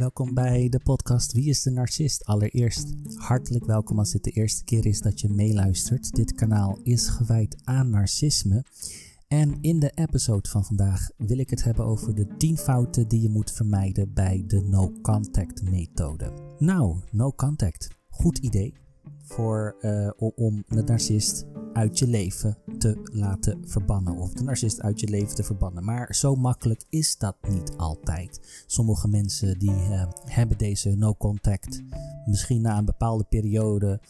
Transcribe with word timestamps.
welkom 0.00 0.34
bij 0.34 0.68
de 0.68 0.80
podcast 0.82 1.32
Wie 1.32 1.48
is 1.48 1.62
de 1.62 1.70
Narcist? 1.70 2.24
Allereerst 2.24 2.92
hartelijk 3.14 3.64
welkom 3.64 3.98
als 3.98 4.10
dit 4.10 4.24
de 4.24 4.30
eerste 4.30 4.64
keer 4.64 4.86
is 4.86 5.00
dat 5.00 5.20
je 5.20 5.28
meeluistert. 5.28 6.12
Dit 6.14 6.32
kanaal 6.32 6.78
is 6.82 7.08
gewijd 7.08 7.56
aan 7.64 7.90
narcisme. 7.90 8.64
En 9.28 9.58
in 9.60 9.78
de 9.78 9.90
episode 9.94 10.48
van 10.48 10.64
vandaag 10.64 11.08
wil 11.16 11.38
ik 11.38 11.50
het 11.50 11.64
hebben 11.64 11.84
over 11.84 12.14
de 12.14 12.26
10 12.36 12.56
fouten 12.56 13.08
die 13.08 13.20
je 13.20 13.28
moet 13.28 13.52
vermijden 13.52 14.12
bij 14.12 14.44
de 14.46 14.60
no-contact 14.60 15.62
methode. 15.62 16.32
Nou, 16.58 16.96
no 17.10 17.32
contact. 17.32 17.88
Goed 18.08 18.38
idee 18.38 18.74
voor, 19.22 19.76
uh, 19.80 20.10
om 20.18 20.64
de 20.66 20.82
narcist 20.82 21.46
uit 21.72 21.98
je 21.98 22.06
leven 22.06 22.56
te 22.80 23.00
laten 23.12 23.68
verbannen. 23.68 24.16
Of 24.16 24.32
de 24.32 24.42
narcist 24.42 24.80
uit 24.80 25.00
je 25.00 25.08
leven 25.08 25.34
te 25.34 25.42
verbannen. 25.42 25.84
Maar 25.84 26.14
zo 26.14 26.34
makkelijk 26.34 26.84
is 26.88 27.18
dat 27.18 27.36
niet 27.48 27.72
altijd. 27.76 28.64
Sommige 28.66 29.08
mensen 29.08 29.58
die 29.58 29.70
uh, 29.70 30.04
hebben 30.24 30.58
deze 30.58 30.90
no 30.96 31.14
contact 31.14 31.82
misschien 32.26 32.60
na 32.60 32.78
een 32.78 32.84
bepaalde 32.84 33.24
periode 33.24 34.00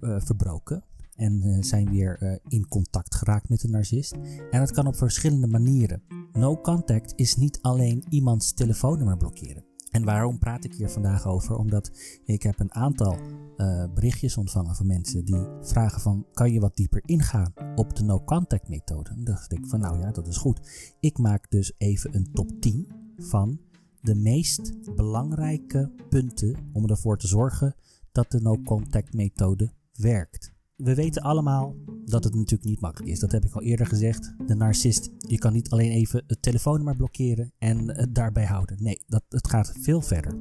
uh, 0.00 0.16
verbroken. 0.18 0.84
En 1.16 1.42
uh, 1.44 1.62
zijn 1.62 1.90
weer 1.90 2.40
in 2.48 2.68
contact 2.68 3.14
geraakt 3.14 3.48
met 3.48 3.60
de 3.60 3.68
narcist. 3.68 4.12
En 4.50 4.60
dat 4.60 4.70
kan 4.70 4.86
op 4.86 4.96
verschillende 4.96 5.46
manieren. 5.46 6.02
No 6.32 6.60
contact 6.60 7.12
is 7.16 7.36
niet 7.36 7.58
alleen 7.62 8.04
iemands 8.08 8.52
telefoonnummer 8.52 9.16
blokkeren. 9.16 9.64
En 9.90 10.04
waarom 10.04 10.38
praat 10.38 10.64
ik 10.64 10.74
hier 10.74 10.90
vandaag 10.90 11.26
over? 11.26 11.56
Omdat 11.56 11.90
ik 12.24 12.42
heb 12.42 12.60
een 12.60 12.74
aantal 12.74 13.18
uh, 13.56 13.84
berichtjes 13.94 14.36
ontvangen 14.36 14.74
van 14.74 14.86
mensen 14.86 15.24
die 15.24 15.46
vragen 15.60 16.00
van... 16.00 16.26
kan 16.32 16.52
je 16.52 16.60
wat 16.60 16.76
dieper 16.76 17.02
ingaan 17.04 17.52
op 17.74 17.96
de 17.96 18.04
no-contact 18.04 18.68
methode? 18.68 19.10
En 19.10 19.24
dacht 19.24 19.52
ik 19.52 19.66
van 19.66 19.80
nou 19.80 19.98
ja, 19.98 20.10
dat 20.10 20.26
is 20.26 20.36
goed. 20.36 20.60
Ik 21.00 21.18
maak 21.18 21.50
dus 21.50 21.72
even 21.78 22.14
een 22.14 22.30
top 22.32 22.60
10 22.60 22.88
van 23.16 23.60
de 24.00 24.14
meest 24.14 24.94
belangrijke 24.94 25.92
punten... 26.08 26.56
om 26.72 26.88
ervoor 26.88 27.18
te 27.18 27.26
zorgen 27.26 27.74
dat 28.12 28.30
de 28.30 28.40
no-contact 28.40 29.14
methode 29.14 29.72
werkt 29.92 30.54
we 30.76 30.94
weten 30.94 31.22
allemaal 31.22 31.74
dat 32.06 32.24
het 32.24 32.34
natuurlijk 32.34 32.68
niet 32.68 32.80
makkelijk 32.80 33.12
is. 33.12 33.20
Dat 33.20 33.32
heb 33.32 33.44
ik 33.44 33.54
al 33.54 33.62
eerder 33.62 33.86
gezegd. 33.86 34.34
De 34.46 34.54
narcist, 34.54 35.10
je 35.18 35.38
kan 35.38 35.52
niet 35.52 35.70
alleen 35.70 35.90
even 35.90 36.24
het 36.26 36.42
telefoonnummer 36.42 36.96
blokkeren 36.96 37.52
en 37.58 37.96
het 37.96 38.14
daarbij 38.14 38.44
houden. 38.44 38.82
Nee, 38.82 39.02
dat, 39.06 39.22
het 39.28 39.48
gaat 39.48 39.72
veel 39.80 40.00
verder. 40.00 40.38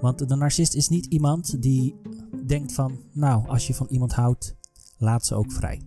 Want 0.00 0.28
de 0.28 0.36
narcist 0.36 0.74
is 0.74 0.88
niet 0.88 1.06
iemand 1.06 1.62
die 1.62 1.96
denkt 2.46 2.72
van, 2.72 3.00
nou, 3.12 3.48
als 3.48 3.66
je 3.66 3.74
van 3.74 3.86
iemand 3.90 4.12
houdt, 4.12 4.56
laat 4.96 5.26
ze 5.26 5.34
ook 5.34 5.52
vrij 5.52 5.80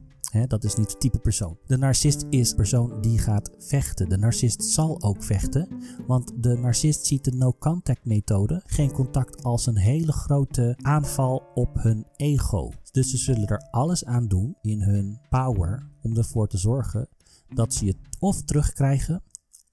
dat 0.47 0.63
is 0.63 0.75
niet 0.75 0.91
het 0.91 0.99
type 0.99 1.19
persoon. 1.19 1.57
De 1.65 1.77
narcist 1.77 2.25
is 2.29 2.49
een 2.49 2.55
persoon 2.55 3.01
die 3.01 3.19
gaat 3.19 3.51
vechten. 3.57 4.09
De 4.09 4.17
narcist 4.17 4.63
zal 4.63 5.01
ook 5.01 5.23
vechten, 5.23 5.67
want 6.07 6.31
de 6.43 6.57
narcist 6.57 7.05
ziet 7.05 7.23
de 7.23 7.31
no-contact 7.31 8.05
methode, 8.05 8.61
geen 8.65 8.91
contact, 8.91 9.43
als 9.43 9.65
een 9.65 9.77
hele 9.77 10.11
grote 10.11 10.77
aanval 10.81 11.43
op 11.53 11.69
hun 11.73 12.05
ego. 12.15 12.71
Dus 12.91 13.09
ze 13.09 13.17
zullen 13.17 13.47
er 13.47 13.67
alles 13.71 14.05
aan 14.05 14.27
doen 14.27 14.55
in 14.61 14.81
hun 14.81 15.19
power 15.29 15.89
om 16.01 16.17
ervoor 16.17 16.47
te 16.47 16.57
zorgen 16.57 17.07
dat 17.49 17.73
ze 17.73 17.85
je 17.85 17.95
of 18.19 18.41
terugkrijgen 18.41 19.23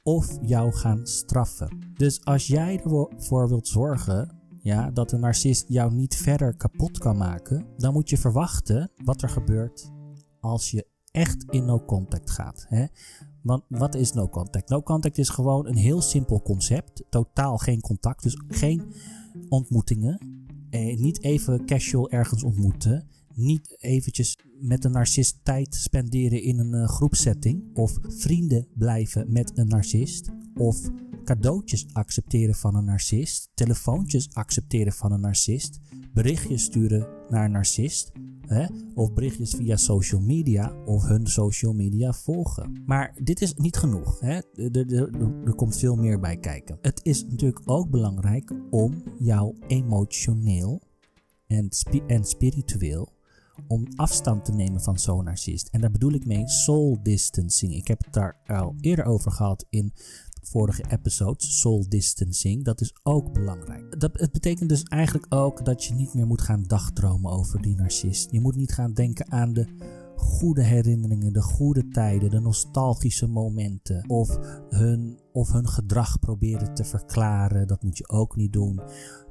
of 0.03 0.39
jou 0.43 0.73
gaan 0.73 1.07
straffen. 1.07 1.95
Dus 1.97 2.25
als 2.25 2.47
jij 2.47 2.81
ervoor 2.85 3.49
wilt 3.49 3.69
zorgen 3.69 4.41
ja, 4.63 4.91
dat 4.91 5.11
de 5.11 5.17
narcist 5.17 5.65
jou 5.69 5.95
niet 5.95 6.17
verder 6.17 6.57
kapot 6.57 6.99
kan 6.99 7.17
maken, 7.17 7.67
dan 7.77 7.93
moet 7.93 8.11
je 8.11 8.19
verwachten 8.19 8.91
wat 9.05 9.23
er 9.23 9.29
gebeurt 9.29 9.92
als 10.43 10.71
je 10.71 10.87
echt 11.11 11.45
in 11.51 11.65
no 11.65 11.85
contact 11.85 12.31
gaat. 12.31 12.67
Hè? 12.69 12.87
Want 13.43 13.65
wat 13.69 13.95
is 13.95 14.13
no 14.13 14.29
contact? 14.29 14.69
No 14.69 14.83
contact 14.83 15.19
is 15.19 15.29
gewoon 15.29 15.67
een 15.67 15.77
heel 15.77 16.01
simpel 16.01 16.43
concept. 16.43 17.05
Totaal 17.11 17.59
geen 17.59 17.81
contact. 17.81 18.23
Dus 18.23 18.37
geen 18.49 18.93
ontmoetingen. 19.49 20.19
Eh, 20.71 20.97
niet 20.97 21.23
even 21.23 21.67
casual 21.67 22.11
ergens 22.11 22.43
ontmoeten. 22.43 23.09
Niet 23.35 23.77
eventjes 23.79 24.39
met 24.61 24.85
een 24.85 24.93
narcist 24.93 25.39
tijd 25.43 25.75
spenderen 25.75 26.43
in 26.43 26.59
een 26.59 26.75
uh, 26.75 26.89
groepsetting. 26.89 27.77
Of 27.77 27.99
vrienden 28.03 28.67
blijven 28.75 29.33
met 29.33 29.53
een 29.55 29.69
narcist. 29.69 30.31
Of 30.55 30.91
cadeautjes 31.25 31.87
accepteren 31.93 32.55
van 32.55 32.75
een 32.75 32.85
narcist. 32.85 33.51
Telefoontjes 33.55 34.35
accepteren 34.35 34.93
van 34.93 35.13
een 35.13 35.21
narcist. 35.21 35.79
Berichtjes 36.15 36.63
sturen 36.63 37.07
naar 37.29 37.45
een 37.45 37.51
narcist 37.51 38.13
hè, 38.53 38.67
of 38.95 39.13
berichtjes 39.13 39.55
via 39.55 39.77
social 39.77 40.21
media 40.21 40.73
of 40.85 41.05
hun 41.05 41.27
social 41.27 41.73
media 41.73 42.13
volgen. 42.13 42.83
Maar 42.87 43.15
dit 43.23 43.43
is 43.43 43.55
niet 43.55 43.77
genoeg. 43.77 44.21
Hè. 44.21 44.41
Er, 44.55 45.11
er, 45.45 45.55
komt 45.55 45.77
veel 45.77 45.97
meer 45.97 46.21
bij 46.21 46.37
kijken. 46.37 46.79
Het 46.81 47.01
is 47.03 47.25
natuurlijk 47.25 47.63
ook 47.65 47.91
belangrijk 47.91 48.53
om 48.71 49.03
jou 49.19 49.57
emotioneel 49.67 50.83
en, 51.47 51.69
en 52.07 52.25
spiritueel 52.25 53.09
om 53.69 53.87
afstand 53.97 54.45
te 54.45 54.53
nemen 54.53 54.81
van 54.81 54.99
zo'n 54.99 55.25
narcist. 55.25 55.69
En 55.69 55.81
daar 55.81 55.91
bedoel 55.91 56.13
ik 56.13 56.27
mee 56.27 56.49
soul 56.49 56.99
distancing. 57.03 57.75
Ik 57.75 57.89
heb 57.89 58.05
het 58.05 58.13
daar 58.13 58.37
al 58.47 58.75
eerder 58.81 59.05
over 59.05 59.31
gehad 59.31 59.67
in 59.71 59.93
vorige 60.43 60.85
episodes, 60.89 61.61
soul 61.61 61.89
distancing, 61.89 62.65
dat 62.65 62.81
is 62.81 62.95
ook 63.03 63.33
belangrijk. 63.33 64.01
Dat, 64.01 64.21
het 64.21 64.33
betekent 64.33 64.69
dus 64.69 64.83
eigenlijk 64.83 65.35
ook 65.35 65.65
dat 65.65 65.85
je 65.85 65.95
niet 65.95 66.15
meer 66.15 66.27
moet 66.27 66.43
gaan 66.43 66.63
dagdromen 66.63 67.33
over 67.33 67.63
die 67.63 67.77
narcist. 67.77 68.31
Je 68.31 68.41
moet 68.41 68.57
niet 68.57 68.73
gaan 68.73 68.93
denken 68.93 69.31
aan 69.31 69.53
de 69.53 69.67
goede 70.17 70.63
herinneringen, 70.63 71.33
de 71.33 71.43
goede 71.43 71.89
tijden, 71.89 72.31
de 72.31 72.41
nostalgische 72.41 73.27
momenten. 73.27 74.09
Of 74.09 74.39
hun, 74.69 75.21
of 75.33 75.53
hun 75.53 75.69
gedrag 75.69 76.19
proberen 76.19 76.75
te 76.75 76.85
verklaren. 76.85 77.67
Dat 77.67 77.83
moet 77.83 77.99
je 77.99 78.09
ook 78.09 78.37
niet 78.37 78.53
doen. 78.53 78.81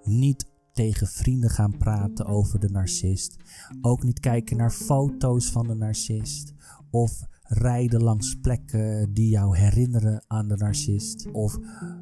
Niet 0.04 0.50
tegen 0.74 1.08
vrienden 1.08 1.50
gaan 1.50 1.78
praten 1.78 2.26
over 2.26 2.60
de 2.60 2.70
narcist. 2.70 3.36
Ook 3.82 4.04
niet 4.04 4.20
kijken 4.20 4.58
naar 4.58 4.72
foto's 4.72 5.52
van 5.52 5.68
de 5.68 5.76
narcist. 5.76 6.54
Of 6.90 7.30
rijden 7.54 8.04
langs 8.04 8.36
plekken 8.42 9.14
die 9.14 9.30
jou 9.30 9.58
herinneren 9.58 10.24
aan 10.28 10.48
de 10.48 10.58
narcist. 10.58 11.32
Of 11.32 11.60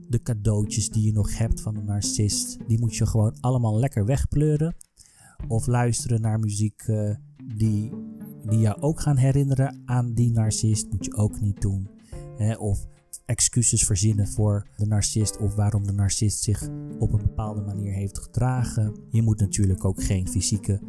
de 0.07 0.21
cadeautjes 0.21 0.89
die 0.89 1.05
je 1.05 1.11
nog 1.11 1.37
hebt 1.37 1.61
van 1.61 1.73
de 1.73 1.81
narcist. 1.81 2.57
Die 2.67 2.79
moet 2.79 2.95
je 2.95 3.05
gewoon 3.05 3.37
allemaal 3.39 3.79
lekker 3.79 4.05
wegpleuren. 4.05 4.75
Of 5.47 5.67
luisteren 5.67 6.21
naar 6.21 6.39
muziek 6.39 6.87
uh, 6.87 7.15
die, 7.55 7.91
die 8.49 8.59
jou 8.59 8.81
ook 8.81 8.99
gaan 8.99 9.17
herinneren 9.17 9.81
aan 9.85 10.13
die 10.13 10.31
narcist. 10.31 10.91
Moet 10.91 11.05
je 11.05 11.15
ook 11.15 11.41
niet 11.41 11.61
doen. 11.61 11.89
Of 12.57 12.85
excuses 13.25 13.83
verzinnen 13.83 14.27
voor 14.27 14.67
de 14.75 14.85
narcist 14.85 15.37
of 15.37 15.55
waarom 15.55 15.85
de 15.85 15.93
narcist 15.93 16.43
zich 16.43 16.69
op 16.99 17.13
een 17.13 17.21
bepaalde 17.21 17.61
manier 17.61 17.93
heeft 17.93 18.19
gedragen. 18.19 18.95
Je 19.09 19.21
moet 19.21 19.39
natuurlijk 19.39 19.85
ook 19.85 20.03
geen 20.03 20.27
fysieke 20.27 20.79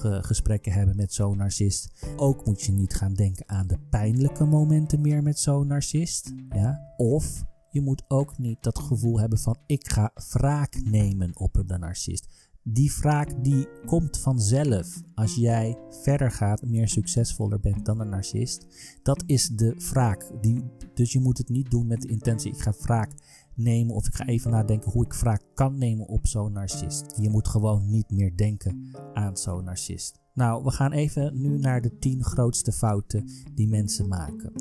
gesprekken 0.00 0.72
hebben 0.72 0.96
met 0.96 1.12
zo'n 1.12 1.36
narcist. 1.36 2.06
Ook 2.16 2.46
moet 2.46 2.62
je 2.62 2.72
niet 2.72 2.94
gaan 2.94 3.14
denken 3.14 3.48
aan 3.48 3.66
de 3.66 3.78
pijnlijke 3.90 4.44
momenten 4.44 5.00
meer 5.00 5.22
met 5.22 5.38
zo'n 5.38 5.66
narcist. 5.66 6.32
Ja? 6.50 6.94
Of 6.96 7.44
je 7.70 7.80
moet 7.80 8.02
ook 8.08 8.38
niet 8.38 8.62
dat 8.62 8.78
gevoel 8.78 9.20
hebben 9.20 9.38
van 9.38 9.56
ik 9.66 9.90
ga 9.90 10.12
wraak 10.30 10.80
nemen 10.84 11.36
op 11.36 11.56
een 11.56 11.80
narcist. 11.80 12.28
Die 12.62 12.92
wraak 12.98 13.44
die 13.44 13.68
komt 13.86 14.18
vanzelf 14.18 15.02
als 15.14 15.34
jij 15.34 15.78
verder 15.90 16.30
gaat, 16.30 16.62
meer 16.62 16.88
succesvoller 16.88 17.60
bent 17.60 17.86
dan 17.86 18.00
een 18.00 18.08
narcist. 18.08 18.66
Dat 19.02 19.22
is 19.26 19.48
de 19.48 19.74
wraak. 19.90 20.30
Die, 20.40 20.64
dus 20.94 21.12
je 21.12 21.20
moet 21.20 21.38
het 21.38 21.48
niet 21.48 21.70
doen 21.70 21.86
met 21.86 22.02
de 22.02 22.08
intentie 22.08 22.52
ik 22.52 22.60
ga 22.60 22.72
wraak 22.78 23.12
nemen 23.58 23.94
of 23.94 24.06
ik 24.06 24.14
ga 24.14 24.26
even 24.26 24.50
nadenken 24.50 24.90
hoe 24.90 25.04
ik 25.04 25.12
wraak 25.12 25.42
kan 25.54 25.78
nemen 25.78 26.06
op 26.06 26.26
zo'n 26.26 26.52
narcist. 26.52 27.14
Je 27.20 27.30
moet 27.30 27.48
gewoon 27.48 27.90
niet 27.90 28.10
meer 28.10 28.36
denken 28.36 28.90
aan 29.12 29.36
zo'n 29.36 29.64
narcist. 29.64 30.20
Nou, 30.34 30.64
we 30.64 30.70
gaan 30.70 30.92
even 30.92 31.40
nu 31.40 31.58
naar 31.58 31.80
de 31.80 31.98
10 31.98 32.24
grootste 32.24 32.72
fouten 32.72 33.30
die 33.54 33.68
mensen 33.68 34.08
maken. 34.08 34.52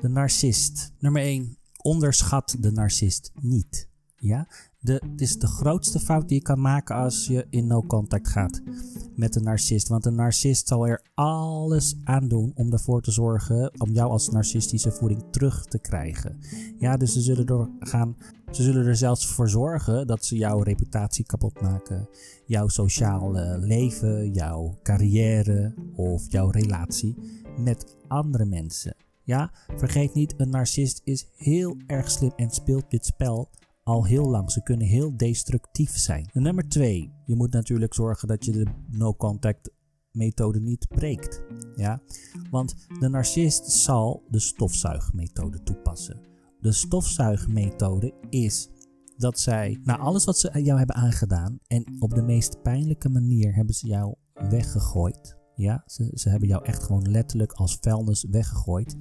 De 0.00 0.08
narcist. 0.08 0.92
Nummer 0.98 1.22
1. 1.22 1.56
Onderschat 1.82 2.56
de 2.60 2.72
narcist 2.72 3.32
niet. 3.40 3.88
Ja? 4.24 4.48
De, 4.80 4.92
het 5.10 5.20
is 5.20 5.38
de 5.38 5.46
grootste 5.46 6.00
fout 6.00 6.28
die 6.28 6.38
je 6.38 6.42
kan 6.42 6.60
maken 6.60 6.96
als 6.96 7.26
je 7.26 7.46
in 7.50 7.66
no 7.66 7.82
contact 7.82 8.28
gaat 8.28 8.62
met 9.14 9.36
een 9.36 9.42
narcist. 9.42 9.88
Want 9.88 10.06
een 10.06 10.14
narcist 10.14 10.68
zal 10.68 10.86
er 10.86 11.02
alles 11.14 11.96
aan 12.04 12.28
doen 12.28 12.52
om 12.54 12.72
ervoor 12.72 13.02
te 13.02 13.10
zorgen 13.10 13.80
om 13.80 13.92
jou 13.92 14.10
als 14.10 14.28
narcistische 14.28 14.90
voeding 14.92 15.22
terug 15.30 15.64
te 15.64 15.78
krijgen. 15.78 16.38
Ja, 16.78 16.96
dus 16.96 17.12
ze 17.12 17.20
zullen 17.20 17.46
er 17.46 17.68
gaan. 17.78 18.16
Ze 18.50 18.62
zullen 18.62 18.86
er 18.86 18.96
zelfs 18.96 19.26
voor 19.26 19.48
zorgen 19.48 20.06
dat 20.06 20.24
ze 20.24 20.36
jouw 20.36 20.62
reputatie 20.62 21.24
kapot 21.24 21.60
maken, 21.60 22.08
jouw 22.46 22.68
sociale 22.68 23.58
leven, 23.58 24.32
jouw 24.32 24.78
carrière 24.82 25.74
of 25.94 26.32
jouw 26.32 26.50
relatie 26.50 27.16
met 27.58 27.96
andere 28.08 28.44
mensen. 28.44 28.96
Ja, 29.22 29.52
vergeet 29.76 30.14
niet, 30.14 30.34
een 30.36 30.50
narcist 30.50 31.00
is 31.04 31.26
heel 31.36 31.76
erg 31.86 32.10
slim 32.10 32.32
en 32.36 32.50
speelt 32.50 32.90
dit 32.90 33.06
spel 33.06 33.48
al 33.84 34.04
heel 34.04 34.30
lang. 34.30 34.50
Ze 34.50 34.62
kunnen 34.62 34.86
heel 34.86 35.16
destructief 35.16 35.96
zijn. 35.96 36.30
Nummer 36.32 36.68
twee, 36.68 37.12
je 37.26 37.36
moet 37.36 37.52
natuurlijk 37.52 37.94
zorgen 37.94 38.28
dat 38.28 38.44
je 38.44 38.52
de 38.52 38.66
no-contact 38.90 39.70
methode 40.10 40.60
niet 40.60 40.88
breekt. 40.88 41.42
Ja? 41.76 42.02
Want 42.50 42.74
de 43.00 43.08
narcist 43.08 43.70
zal 43.70 44.22
de 44.28 44.38
stofzuigmethode 44.38 45.62
toepassen. 45.62 46.20
De 46.60 46.72
stofzuigmethode 46.72 48.14
is 48.30 48.68
dat 49.16 49.40
zij, 49.40 49.80
na 49.82 49.98
alles 49.98 50.24
wat 50.24 50.38
ze 50.38 50.62
jou 50.62 50.78
hebben 50.78 50.96
aangedaan 50.96 51.58
en 51.66 51.96
op 51.98 52.14
de 52.14 52.22
meest 52.22 52.62
pijnlijke 52.62 53.08
manier 53.08 53.54
hebben 53.54 53.74
ze 53.74 53.86
jou 53.86 54.14
weggegooid. 54.50 55.43
Ja, 55.56 55.84
ze, 55.86 56.28
hebben 56.28 56.48
jou 56.48 56.64
echt 56.64 56.82
gewoon 56.82 57.10
letterlijk 57.10 57.52
als 57.52 57.78
vuilnis 57.80 58.26
weggegooid. 58.30 58.96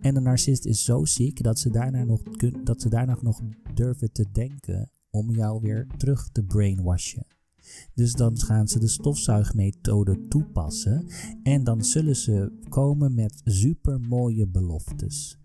En 0.00 0.14
de 0.14 0.20
narcist 0.20 0.64
is 0.64 0.84
zo 0.84 1.04
ziek 1.04 1.42
dat 1.42 1.58
ze 1.58 1.70
daarna 1.70 2.04
nog, 2.04 2.22
dat 2.64 2.80
ze 2.80 2.88
daarna 2.88 3.18
nog 3.20 3.40
durven 3.74 4.12
te 4.12 4.26
denken 4.32 4.90
om 5.10 5.30
jou 5.30 5.60
weer 5.60 5.86
terug 5.96 6.28
te 6.28 6.42
brainwashen. 6.42 7.26
Dus 7.94 8.12
dan 8.12 8.38
gaan 8.38 8.68
ze 8.68 8.78
de 8.78 8.88
stofzuigmethode 8.88 10.28
toepassen 10.28 11.06
en 11.42 11.64
dan 11.64 11.84
zullen 11.84 12.16
ze 12.16 12.52
komen 12.68 13.14
met 13.14 13.40
supermooie 13.44 14.48
beloftes. 14.48 15.38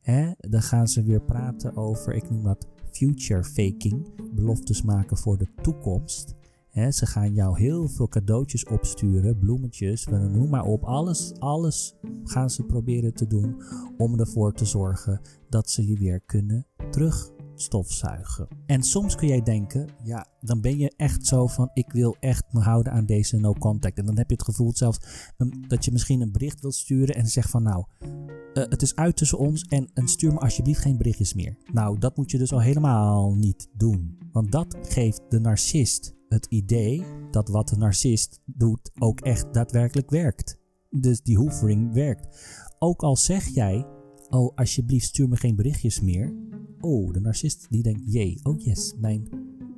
Hè? 0.00 0.32
Dan 0.36 0.62
gaan 0.62 0.88
ze 0.88 1.02
weer 1.02 1.22
praten 1.22 1.76
over, 1.76 2.14
ik 2.14 2.30
noem 2.30 2.42
dat 2.42 2.66
future 2.90 3.44
faking, 3.44 4.08
beloftes 4.34 4.82
maken 4.82 5.16
voor 5.16 5.38
de 5.38 5.48
toekomst. 5.62 6.34
Ze 6.74 7.06
gaan 7.06 7.34
jou 7.34 7.58
heel 7.58 7.88
veel 7.88 8.08
cadeautjes 8.08 8.66
opsturen, 8.66 9.38
bloemetjes, 9.38 10.06
noem 10.06 10.48
maar 10.48 10.64
op. 10.64 10.84
Alles, 10.84 11.32
alles 11.38 11.94
gaan 12.24 12.50
ze 12.50 12.62
proberen 12.62 13.14
te 13.14 13.26
doen 13.26 13.62
om 13.98 14.18
ervoor 14.18 14.52
te 14.52 14.64
zorgen 14.64 15.20
dat 15.48 15.70
ze 15.70 15.86
je 15.86 15.98
weer 15.98 16.20
kunnen 16.20 16.66
terug 16.90 17.32
stofzuigen. 17.54 18.48
En 18.66 18.82
soms 18.82 19.14
kun 19.14 19.28
jij 19.28 19.42
denken, 19.42 19.88
ja, 20.02 20.26
dan 20.40 20.60
ben 20.60 20.78
je 20.78 20.92
echt 20.96 21.26
zo 21.26 21.46
van, 21.46 21.70
ik 21.74 21.92
wil 21.92 22.16
echt 22.20 22.52
me 22.52 22.60
houden 22.60 22.92
aan 22.92 23.06
deze 23.06 23.36
no 23.36 23.52
contact. 23.52 23.98
En 23.98 24.06
dan 24.06 24.18
heb 24.18 24.28
je 24.28 24.34
het 24.34 24.44
gevoel 24.44 24.72
zelfs 24.74 24.98
um, 25.38 25.68
dat 25.68 25.84
je 25.84 25.92
misschien 25.92 26.20
een 26.20 26.32
bericht 26.32 26.60
wilt 26.60 26.74
sturen 26.74 27.14
en 27.14 27.26
zegt 27.26 27.50
van, 27.50 27.62
nou, 27.62 27.84
uh, 28.02 28.10
het 28.52 28.82
is 28.82 28.96
uit 28.96 29.16
tussen 29.16 29.38
ons 29.38 29.62
en, 29.62 29.90
en 29.94 30.08
stuur 30.08 30.32
me 30.32 30.38
alsjeblieft 30.38 30.80
geen 30.80 30.96
berichtjes 30.96 31.34
meer. 31.34 31.56
Nou, 31.72 31.98
dat 31.98 32.16
moet 32.16 32.30
je 32.30 32.38
dus 32.38 32.52
al 32.52 32.60
helemaal 32.60 33.34
niet 33.34 33.68
doen. 33.76 34.18
Want 34.32 34.52
dat 34.52 34.76
geeft 34.82 35.22
de 35.28 35.40
narcist 35.40 36.14
het 36.34 36.46
idee 36.46 37.04
dat 37.30 37.48
wat 37.48 37.68
de 37.68 37.76
narcist 37.76 38.40
doet 38.44 38.90
ook 38.98 39.20
echt 39.20 39.54
daadwerkelijk 39.54 40.10
werkt. 40.10 40.58
Dus 40.90 41.22
die 41.22 41.36
hoovering 41.36 41.92
werkt. 41.92 42.38
Ook 42.78 43.02
al 43.02 43.16
zeg 43.16 43.46
jij, 43.46 43.86
oh 44.28 44.56
alsjeblieft 44.56 45.06
stuur 45.06 45.28
me 45.28 45.36
geen 45.36 45.56
berichtjes 45.56 46.00
meer, 46.00 46.34
oh, 46.80 47.12
de 47.12 47.20
narcist 47.20 47.66
die 47.70 47.82
denkt, 47.82 48.12
jee, 48.12 48.40
oh 48.42 48.60
yes, 48.60 48.94
mijn, 48.98 49.28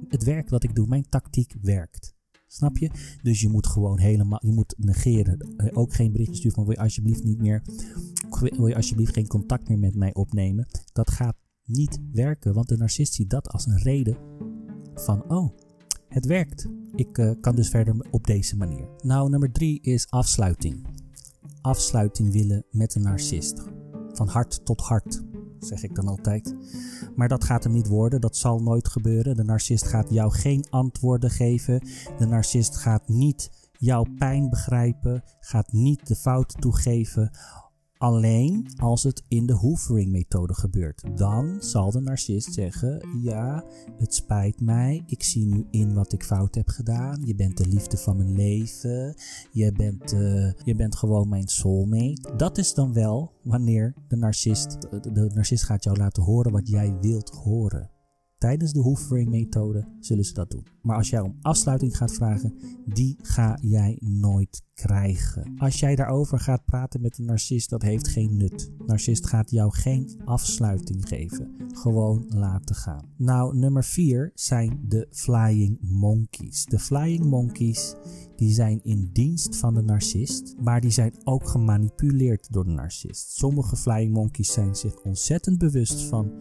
het 0.08 0.24
werk 0.24 0.48
wat 0.48 0.64
ik 0.64 0.74
doe, 0.74 0.86
mijn 0.86 1.08
tactiek 1.08 1.54
werkt. 1.62 2.14
Snap 2.46 2.76
je? 2.76 2.90
Dus 3.22 3.40
je 3.40 3.48
moet 3.48 3.66
gewoon 3.66 3.98
helemaal, 3.98 4.40
je 4.42 4.52
moet 4.52 4.74
negeren. 4.78 5.38
Eh, 5.38 5.78
ook 5.78 5.94
geen 5.94 6.12
berichtje 6.12 6.36
sturen 6.36 6.54
van 6.54 6.64
wil 6.64 6.74
je 6.74 6.80
alsjeblieft 6.80 7.24
niet 7.24 7.38
meer, 7.38 7.62
wil 8.56 8.66
je 8.66 8.74
alsjeblieft 8.74 9.12
geen 9.12 9.26
contact 9.26 9.68
meer 9.68 9.78
met 9.78 9.94
mij 9.94 10.14
opnemen. 10.14 10.66
Dat 10.92 11.10
gaat 11.10 11.36
niet 11.64 12.00
werken, 12.12 12.54
want 12.54 12.68
de 12.68 12.76
narcist 12.76 13.14
ziet 13.14 13.30
dat 13.30 13.48
als 13.48 13.66
een 13.66 13.78
reden 13.78 14.16
van, 14.94 15.30
oh, 15.30 15.56
het 16.16 16.26
werkt. 16.26 16.66
Ik 16.94 17.18
uh, 17.18 17.30
kan 17.40 17.54
dus 17.54 17.68
verder 17.68 18.06
op 18.10 18.26
deze 18.26 18.56
manier. 18.56 18.88
Nou, 19.02 19.30
nummer 19.30 19.52
drie 19.52 19.80
is 19.82 20.10
afsluiting. 20.10 20.86
Afsluiting 21.60 22.32
willen 22.32 22.64
met 22.70 22.94
een 22.94 23.02
narcist. 23.02 23.62
Van 24.12 24.28
hart 24.28 24.64
tot 24.64 24.80
hart 24.80 25.22
zeg 25.58 25.82
ik 25.82 25.94
dan 25.94 26.08
altijd. 26.08 26.54
Maar 27.16 27.28
dat 27.28 27.44
gaat 27.44 27.64
hem 27.64 27.72
niet 27.72 27.88
worden, 27.88 28.20
dat 28.20 28.36
zal 28.36 28.62
nooit 28.62 28.88
gebeuren. 28.88 29.36
De 29.36 29.44
narcist 29.44 29.86
gaat 29.86 30.10
jou 30.10 30.32
geen 30.32 30.64
antwoorden 30.70 31.30
geven. 31.30 31.80
De 32.18 32.26
narcist 32.26 32.76
gaat 32.76 33.08
niet 33.08 33.50
jouw 33.78 34.04
pijn 34.18 34.50
begrijpen, 34.50 35.22
gaat 35.40 35.72
niet 35.72 36.06
de 36.06 36.16
fouten 36.16 36.60
toegeven. 36.60 37.30
Alleen 37.98 38.68
als 38.76 39.02
het 39.02 39.22
in 39.28 39.46
de 39.46 39.52
hoovering 39.52 40.10
methode 40.10 40.54
gebeurt. 40.54 41.02
Dan 41.14 41.56
zal 41.58 41.90
de 41.90 42.00
narcist 42.00 42.52
zeggen: 42.52 43.08
Ja, 43.22 43.64
het 43.96 44.14
spijt 44.14 44.60
mij. 44.60 45.02
Ik 45.06 45.22
zie 45.22 45.46
nu 45.46 45.66
in 45.70 45.94
wat 45.94 46.12
ik 46.12 46.24
fout 46.24 46.54
heb 46.54 46.68
gedaan. 46.68 47.22
Je 47.24 47.34
bent 47.34 47.56
de 47.56 47.66
liefde 47.66 47.96
van 47.96 48.16
mijn 48.16 48.36
leven. 48.36 49.14
Je 49.52 49.72
bent, 49.72 50.12
uh, 50.12 50.52
je 50.64 50.74
bent 50.76 50.96
gewoon 50.96 51.28
mijn 51.28 51.48
soulmate. 51.48 52.36
Dat 52.36 52.58
is 52.58 52.74
dan 52.74 52.92
wel 52.92 53.32
wanneer 53.42 53.94
de 54.08 54.16
narcist, 54.16 54.80
de, 54.80 55.12
de 55.12 55.30
narcist 55.34 55.64
gaat 55.64 55.84
jou 55.84 55.96
laten 55.96 56.22
horen 56.22 56.52
wat 56.52 56.68
jij 56.68 56.98
wilt 57.00 57.30
horen. 57.30 57.90
Tijdens 58.38 58.72
de 58.72 58.80
hoovering 58.80 59.30
methode 59.30 59.88
zullen 60.00 60.24
ze 60.24 60.32
dat 60.32 60.50
doen. 60.50 60.66
Maar 60.82 60.96
als 60.96 61.10
jij 61.10 61.20
om 61.20 61.36
afsluiting 61.40 61.96
gaat 61.96 62.12
vragen, 62.12 62.54
die 62.84 63.18
ga 63.22 63.58
jij 63.62 63.98
nooit 64.00 64.65
Als 65.58 65.80
jij 65.80 65.96
daarover 65.96 66.40
gaat 66.40 66.64
praten 66.64 67.00
met 67.00 67.18
een 67.18 67.24
narcist, 67.24 67.70
dat 67.70 67.82
heeft 67.82 68.08
geen 68.08 68.36
nut. 68.36 68.70
Narcist 68.86 69.26
gaat 69.26 69.50
jou 69.50 69.72
geen 69.72 70.20
afsluiting 70.24 71.08
geven. 71.08 71.54
Gewoon 71.72 72.24
laten 72.28 72.74
gaan. 72.74 73.04
Nou, 73.16 73.56
nummer 73.56 73.84
4 73.84 74.30
zijn 74.34 74.80
de 74.88 75.06
flying 75.10 75.78
monkeys. 75.80 76.64
De 76.64 76.78
flying 76.78 77.24
monkeys 77.24 77.94
die 78.36 78.52
zijn 78.52 78.80
in 78.82 79.10
dienst 79.12 79.56
van 79.56 79.74
de 79.74 79.82
narcist, 79.82 80.54
maar 80.60 80.80
die 80.80 80.90
zijn 80.90 81.14
ook 81.24 81.48
gemanipuleerd 81.48 82.52
door 82.52 82.64
de 82.64 82.70
narcist. 82.70 83.36
Sommige 83.36 83.76
flying 83.76 84.12
monkeys 84.12 84.52
zijn 84.52 84.74
zich 84.74 85.02
ontzettend 85.02 85.58
bewust 85.58 86.02
van 86.02 86.32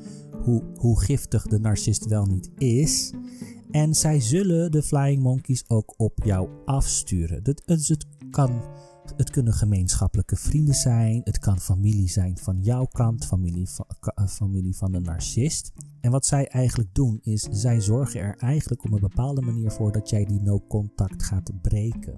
hoe, 0.44 0.64
hoe 0.76 1.02
giftig 1.02 1.44
de 1.48 1.60
narcist 1.60 2.06
wel 2.06 2.26
niet 2.26 2.50
is. 2.58 3.14
En 3.72 3.96
zij 3.96 4.20
zullen 4.20 4.72
de 4.72 4.84
flying 4.84 5.22
monkeys 5.22 5.64
ook 5.68 5.94
op 5.98 6.24
jou 6.24 6.50
afsturen. 6.66 7.44
Dus 7.44 7.88
het 7.88 8.06
kan 8.36 8.62
het 9.16 9.30
kunnen 9.30 9.54
gemeenschappelijke 9.54 10.36
vrienden 10.36 10.74
zijn, 10.74 11.22
het 11.24 11.40
kan 11.40 11.60
familie 11.60 12.10
zijn 12.10 12.38
van 12.38 12.62
jouw 12.62 12.86
kant, 12.86 13.26
familie 13.26 13.70
van, 13.70 13.86
eh, 14.00 14.28
familie 14.28 14.76
van 14.76 14.92
de 14.92 15.00
narcist. 15.00 15.72
En 16.02 16.12
wat 16.12 16.26
zij 16.26 16.48
eigenlijk 16.48 16.90
doen 16.94 17.20
is, 17.24 17.42
zij 17.42 17.82
zorgen 17.82 18.20
er 18.20 18.36
eigenlijk 18.38 18.84
op 18.84 18.92
een 18.92 19.00
bepaalde 19.00 19.42
manier 19.42 19.72
voor 19.72 19.92
dat 19.92 20.10
jij 20.10 20.26
die 20.26 20.42
no-contact 20.42 21.24
gaat 21.24 21.62
breken. 21.62 22.18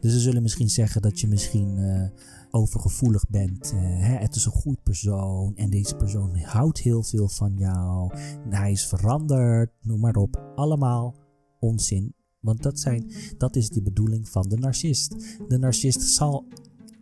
Dus 0.00 0.12
ze 0.12 0.20
zullen 0.20 0.42
misschien 0.42 0.70
zeggen 0.70 1.02
dat 1.02 1.20
je 1.20 1.28
misschien 1.28 1.78
uh, 1.78 2.08
overgevoelig 2.50 3.28
bent. 3.28 3.72
Uh, 3.74 3.80
hè, 3.80 4.14
het 4.16 4.34
is 4.34 4.44
een 4.44 4.52
goed 4.52 4.82
persoon 4.82 5.56
en 5.56 5.70
deze 5.70 5.96
persoon 5.96 6.36
houdt 6.38 6.78
heel 6.78 7.02
veel 7.02 7.28
van 7.28 7.56
jou. 7.56 8.10
Hij 8.48 8.72
is 8.72 8.86
veranderd, 8.86 9.70
noem 9.82 10.00
maar 10.00 10.16
op. 10.16 10.52
Allemaal 10.54 11.14
onzin 11.60 12.14
want 12.46 12.62
dat, 12.62 12.80
zijn, 12.80 13.10
dat 13.38 13.56
is 13.56 13.68
de 13.68 13.82
bedoeling 13.82 14.28
van 14.28 14.48
de 14.48 14.56
narcist. 14.56 15.14
De 15.48 15.58
narcist 15.58 16.02
zal 16.02 16.46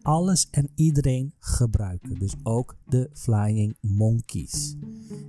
alles 0.02 0.48
en 0.50 0.68
iedereen 0.74 1.34
gebruiken. 1.38 2.18
Dus 2.18 2.34
ook 2.42 2.76
de 2.86 3.10
flying 3.12 3.76
monkeys. 3.80 4.76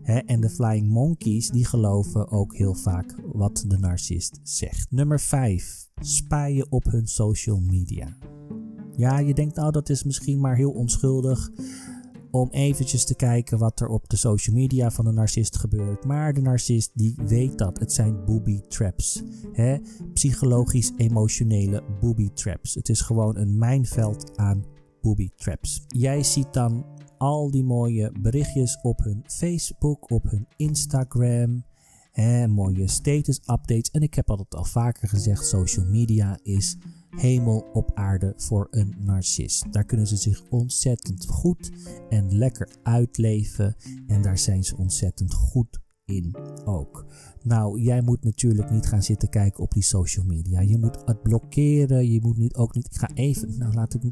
en 0.03 0.41
de 0.41 0.49
flying 0.49 0.89
monkeys 0.89 1.49
die 1.49 1.65
geloven 1.65 2.29
ook 2.29 2.55
heel 2.55 2.73
vaak 2.73 3.15
wat 3.33 3.65
de 3.67 3.77
narcist 3.77 4.39
zegt. 4.43 4.91
Nummer 4.91 5.19
5. 5.19 5.89
Spaaien 5.95 6.71
op 6.71 6.83
hun 6.83 7.07
social 7.07 7.59
media. 7.59 8.17
Ja, 8.97 9.19
je 9.19 9.33
denkt 9.33 9.55
nou 9.55 9.71
dat 9.71 9.89
is 9.89 10.03
misschien 10.03 10.39
maar 10.39 10.55
heel 10.55 10.71
onschuldig 10.71 11.51
om 12.41 12.49
eventjes 12.51 13.05
te 13.05 13.15
kijken 13.15 13.57
wat 13.57 13.79
er 13.79 13.87
op 13.87 14.09
de 14.09 14.15
social 14.15 14.55
media 14.55 14.91
van 14.91 15.05
de 15.05 15.11
narcist 15.11 15.57
gebeurt. 15.57 16.05
Maar 16.05 16.33
de 16.33 16.41
narcist 16.41 16.91
die 16.93 17.15
weet 17.25 17.57
dat. 17.57 17.79
Het 17.79 17.93
zijn 17.93 18.25
booby 18.25 18.59
traps. 18.67 19.23
Hè? 19.51 19.77
Psychologisch 20.13 20.91
emotionele 20.97 21.83
booby 21.99 22.29
traps. 22.29 22.73
Het 22.73 22.89
is 22.89 23.01
gewoon 23.01 23.37
een 23.37 23.57
mijnveld 23.57 24.37
aan 24.37 24.65
booby 25.01 25.29
traps. 25.35 25.83
Jij 25.87 26.23
ziet 26.23 26.53
dan 26.53 26.85
al 27.17 27.51
die 27.51 27.63
mooie 27.63 28.11
berichtjes 28.21 28.79
op 28.81 28.99
hun 29.03 29.23
Facebook, 29.25 30.11
op 30.11 30.23
hun 30.29 30.47
Instagram. 30.55 31.63
Hè, 32.15 32.47
mooie 32.47 32.87
status 32.87 33.37
updates. 33.37 33.91
En 33.91 34.01
ik 34.01 34.13
heb 34.13 34.29
altijd 34.29 34.55
al 34.55 34.63
vaker 34.63 35.09
gezegd: 35.09 35.47
social 35.47 35.85
media 35.85 36.39
is 36.43 36.77
hemel 37.09 37.69
op 37.73 37.91
aarde 37.93 38.33
voor 38.37 38.67
een 38.71 38.95
narcist. 38.99 39.73
Daar 39.73 39.85
kunnen 39.85 40.07
ze 40.07 40.15
zich 40.15 40.41
ontzettend 40.49 41.25
goed 41.25 41.71
en 42.09 42.37
lekker 42.37 42.69
uitleven 42.83 43.75
en 44.07 44.21
daar 44.21 44.37
zijn 44.37 44.63
ze 44.63 44.77
ontzettend 44.77 45.33
goed 45.33 45.79
in 46.05 46.35
ook. 46.65 47.05
Nou, 47.43 47.81
jij 47.81 48.01
moet 48.01 48.23
natuurlijk 48.23 48.71
niet 48.71 48.85
gaan 48.85 49.03
zitten 49.03 49.29
kijken 49.29 49.63
op 49.63 49.71
die 49.71 49.83
social 49.83 50.25
media. 50.25 50.59
Je 50.59 50.77
moet 50.77 50.97
het 51.05 51.21
blokkeren. 51.21 52.11
Je 52.11 52.21
moet 52.21 52.37
niet 52.37 52.55
ook 52.55 52.75
niet. 52.75 52.85
Ik 52.85 52.95
ga 52.95 53.09
even. 53.13 53.57
Nou, 53.57 53.73
laat 53.73 53.93
ik. 53.93 54.03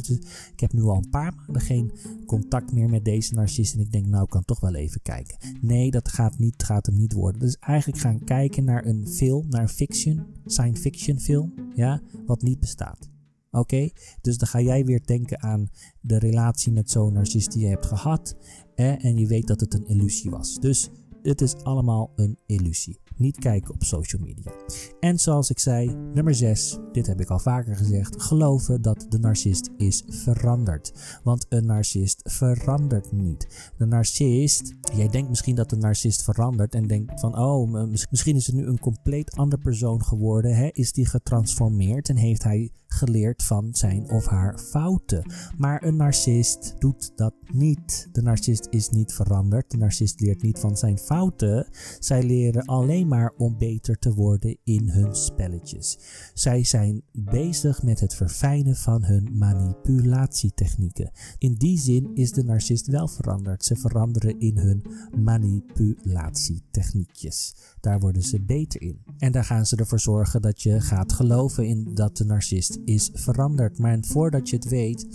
Ik 0.51 0.59
heb 0.59 0.73
nu 0.73 0.81
al 0.81 0.95
een 0.95 1.09
paar 1.09 1.33
maanden 1.35 1.61
geen 1.61 1.91
contact 2.25 2.71
meer 2.71 2.89
met 2.89 3.05
deze 3.05 3.33
narcist. 3.33 3.73
En 3.73 3.79
ik 3.79 3.91
denk, 3.91 4.05
nou, 4.05 4.23
ik 4.23 4.29
kan 4.29 4.45
toch 4.45 4.59
wel 4.59 4.75
even 4.75 5.01
kijken. 5.01 5.37
Nee, 5.61 5.91
dat 5.91 6.09
gaat, 6.09 6.37
niet, 6.37 6.63
gaat 6.63 6.85
hem 6.85 6.95
niet 6.95 7.13
worden. 7.13 7.39
Dus 7.39 7.57
eigenlijk 7.57 8.01
gaan 8.01 8.23
kijken 8.23 8.63
naar 8.63 8.85
een 8.85 9.07
film, 9.07 9.49
naar 9.49 9.61
een 9.61 9.69
fiction, 9.69 10.25
science 10.45 10.81
fiction 10.81 11.19
film. 11.19 11.53
Ja, 11.75 12.01
wat 12.25 12.41
niet 12.41 12.59
bestaat. 12.59 13.11
Oké, 13.51 13.89
dus 14.21 14.37
dan 14.37 14.47
ga 14.47 14.61
jij 14.61 14.85
weer 14.85 15.05
denken 15.05 15.41
aan 15.41 15.69
de 16.01 16.19
relatie 16.19 16.71
met 16.71 16.91
zo'n 16.91 17.13
narcist 17.13 17.51
die 17.51 17.61
je 17.61 17.67
hebt 17.67 17.85
gehad. 17.85 18.35
en 18.75 19.17
je 19.17 19.27
weet 19.27 19.47
dat 19.47 19.59
het 19.59 19.73
een 19.73 19.87
illusie 19.87 20.29
was. 20.29 20.59
Dus 20.59 20.89
het 21.23 21.41
is 21.41 21.55
allemaal 21.63 22.11
een 22.15 22.37
illusie. 22.45 23.01
Niet 23.15 23.39
kijken 23.39 23.73
op 23.73 23.83
social 23.83 24.21
media. 24.21 24.51
En 24.99 25.19
zoals 25.19 25.49
ik 25.49 25.59
zei, 25.59 25.95
nummer 26.13 26.35
6, 26.35 26.77
dit 26.91 27.07
heb 27.07 27.21
ik 27.21 27.29
al 27.29 27.39
vaker 27.39 27.75
gezegd, 27.75 28.21
geloven 28.21 28.81
dat 28.81 29.05
de 29.09 29.19
narcist 29.19 29.69
is 29.77 30.03
veranderd. 30.07 31.19
Want 31.23 31.45
een 31.49 31.65
narcist 31.65 32.21
verandert 32.23 33.11
niet. 33.11 33.71
De 33.77 33.85
narcist, 33.85 34.75
jij 34.95 35.07
denkt 35.07 35.29
misschien 35.29 35.55
dat 35.55 35.69
de 35.69 35.77
narcist 35.77 36.23
verandert 36.23 36.75
en 36.75 36.87
denkt 36.87 37.19
van, 37.19 37.37
oh, 37.37 37.71
misschien 38.09 38.35
is 38.35 38.47
het 38.47 38.55
nu 38.55 38.65
een 38.65 38.79
compleet 38.79 39.35
ander 39.35 39.59
persoon 39.59 40.03
geworden. 40.03 40.55
Hè? 40.55 40.69
Is 40.71 40.91
die 40.91 41.05
getransformeerd 41.05 42.09
en 42.09 42.17
heeft 42.17 42.43
hij 42.43 42.71
geleerd 42.93 43.43
van 43.43 43.69
zijn 43.71 44.09
of 44.09 44.25
haar 44.25 44.59
fouten. 44.59 45.31
Maar 45.57 45.83
een 45.83 45.95
narcist 45.95 46.75
doet 46.79 47.11
dat 47.15 47.33
niet. 47.53 48.07
De 48.11 48.21
narcist 48.21 48.67
is 48.69 48.89
niet 48.89 49.13
veranderd. 49.13 49.71
De 49.71 49.77
narcist 49.77 50.19
leert 50.19 50.41
niet 50.41 50.59
van 50.59 50.77
zijn 50.77 50.97
fouten. 50.97 51.67
Zij 51.99 52.23
leren 52.23 52.65
alleen 52.65 53.07
maar 53.07 53.33
om 53.37 53.57
beter 53.57 53.99
te 53.99 54.13
worden 54.13 54.57
in 54.63 54.89
hun 54.89 55.15
spelletjes. 55.15 55.97
Zij 56.33 56.63
zijn 56.63 57.01
bezig 57.11 57.83
met 57.83 57.99
het 57.99 58.15
verfijnen 58.15 58.75
van 58.75 59.03
hun 59.03 59.37
manipulatietechnieken. 59.37 61.11
In 61.37 61.53
die 61.53 61.79
zin 61.79 62.11
is 62.13 62.31
de 62.31 62.43
narcist 62.43 62.87
wel 62.87 63.07
veranderd. 63.07 63.65
Ze 63.65 63.75
veranderen 63.75 64.39
in 64.39 64.57
hun 64.57 64.83
manipulatietechniekjes. 65.23 67.55
Daar 67.79 67.99
worden 67.99 68.21
ze 68.21 68.41
beter 68.41 68.81
in. 68.81 69.01
En 69.17 69.31
daar 69.31 69.45
gaan 69.45 69.65
ze 69.65 69.75
ervoor 69.75 69.99
zorgen 69.99 70.41
dat 70.41 70.61
je 70.61 70.81
gaat 70.81 71.13
geloven 71.13 71.67
in 71.67 71.91
dat 71.93 72.17
de 72.17 72.25
narcist 72.25 72.79
is 72.85 73.09
veranderd. 73.13 73.77
Maar 73.77 73.97
voordat 74.01 74.49
je 74.49 74.55
het 74.55 74.69
weet, 74.69 75.07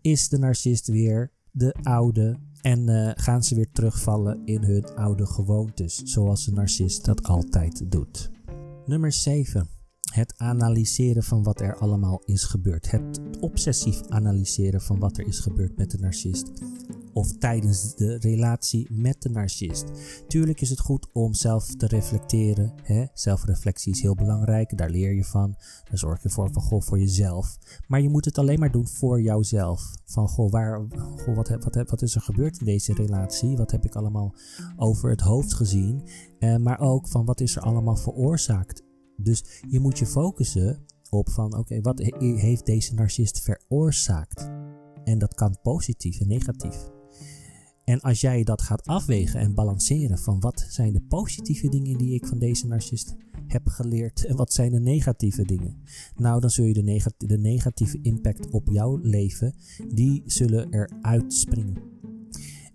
is 0.00 0.28
de 0.28 0.38
narcist 0.38 0.86
weer 0.86 1.32
de 1.50 1.74
oude 1.82 2.38
en 2.60 2.88
uh, 2.88 3.10
gaan 3.14 3.42
ze 3.42 3.54
weer 3.54 3.70
terugvallen 3.72 4.42
in 4.44 4.62
hun 4.62 4.94
oude 4.94 5.26
gewoontes, 5.26 5.96
zoals 5.96 6.44
de 6.44 6.52
narcist 6.52 7.04
dat 7.04 7.22
altijd 7.22 7.90
doet. 7.90 8.30
Nummer 8.86 9.12
7. 9.12 9.68
Het 10.12 10.34
analyseren 10.36 11.22
van 11.22 11.42
wat 11.42 11.60
er 11.60 11.76
allemaal 11.76 12.22
is 12.24 12.44
gebeurd. 12.44 12.90
Het 12.90 13.20
obsessief 13.40 14.00
analyseren 14.08 14.80
van 14.80 14.98
wat 14.98 15.18
er 15.18 15.26
is 15.26 15.38
gebeurd 15.38 15.76
met 15.76 15.90
de 15.90 15.98
narcist 15.98 16.50
of 17.12 17.32
tijdens 17.38 17.94
de 17.94 18.18
relatie 18.18 18.88
met 18.92 19.22
de 19.22 19.28
narcist. 19.28 19.84
Tuurlijk 20.28 20.60
is 20.60 20.70
het 20.70 20.80
goed 20.80 21.12
om 21.12 21.34
zelf 21.34 21.74
te 21.74 21.86
reflecteren. 21.86 22.72
Hè? 22.82 23.04
Zelfreflectie 23.14 23.92
is 23.92 24.02
heel 24.02 24.14
belangrijk, 24.14 24.78
daar 24.78 24.90
leer 24.90 25.14
je 25.14 25.24
van. 25.24 25.54
Daar 25.84 25.98
zorg 25.98 26.22
je 26.22 26.28
voor 26.28 26.52
van 26.52 26.62
goh, 26.62 26.82
voor 26.82 26.98
jezelf. 26.98 27.58
Maar 27.86 28.00
je 28.00 28.08
moet 28.08 28.24
het 28.24 28.38
alleen 28.38 28.58
maar 28.58 28.70
doen 28.70 28.88
voor 28.88 29.22
jouzelf. 29.22 29.94
Van 30.04 30.28
goh, 30.28 30.50
waar, 30.50 30.86
goh 31.16 31.36
wat, 31.36 31.48
wat, 31.48 31.90
wat 31.90 32.02
is 32.02 32.14
er 32.14 32.20
gebeurd 32.20 32.58
in 32.58 32.66
deze 32.66 32.94
relatie? 32.94 33.56
Wat 33.56 33.70
heb 33.70 33.84
ik 33.84 33.94
allemaal 33.94 34.34
over 34.76 35.10
het 35.10 35.20
hoofd 35.20 35.54
gezien? 35.54 36.02
Eh, 36.38 36.56
maar 36.56 36.80
ook 36.80 37.08
van 37.08 37.24
wat 37.24 37.40
is 37.40 37.56
er 37.56 37.62
allemaal 37.62 37.96
veroorzaakt? 37.96 38.82
Dus 39.16 39.44
je 39.68 39.80
moet 39.80 39.98
je 39.98 40.06
focussen 40.06 40.84
op 41.10 41.30
van 41.30 41.56
oké, 41.56 41.80
wat 41.80 41.98
heeft 42.18 42.66
deze 42.66 42.94
narcist 42.94 43.40
veroorzaakt? 43.42 44.50
En 45.04 45.18
dat 45.18 45.34
kan 45.34 45.56
positief 45.62 46.20
en 46.20 46.28
negatief. 46.28 46.90
En 47.84 48.00
als 48.00 48.20
jij 48.20 48.44
dat 48.44 48.62
gaat 48.62 48.86
afwegen 48.86 49.40
en 49.40 49.54
balanceren 49.54 50.18
van 50.18 50.40
wat 50.40 50.66
zijn 50.68 50.92
de 50.92 51.02
positieve 51.08 51.68
dingen 51.68 51.98
die 51.98 52.14
ik 52.14 52.26
van 52.26 52.38
deze 52.38 52.66
narcist 52.66 53.14
heb 53.46 53.66
geleerd 53.66 54.24
en 54.24 54.36
wat 54.36 54.52
zijn 54.52 54.72
de 54.72 54.80
negatieve 54.80 55.42
dingen. 55.42 55.76
Nou, 56.16 56.40
dan 56.40 56.50
zul 56.50 56.64
je 56.64 56.72
de, 56.72 57.12
de 57.16 57.38
negatieve 57.38 57.98
impact 58.02 58.50
op 58.50 58.68
jouw 58.68 58.96
leven, 58.96 59.54
die 59.94 60.22
zullen 60.26 60.68
eruit 60.70 61.34
springen. 61.34 61.92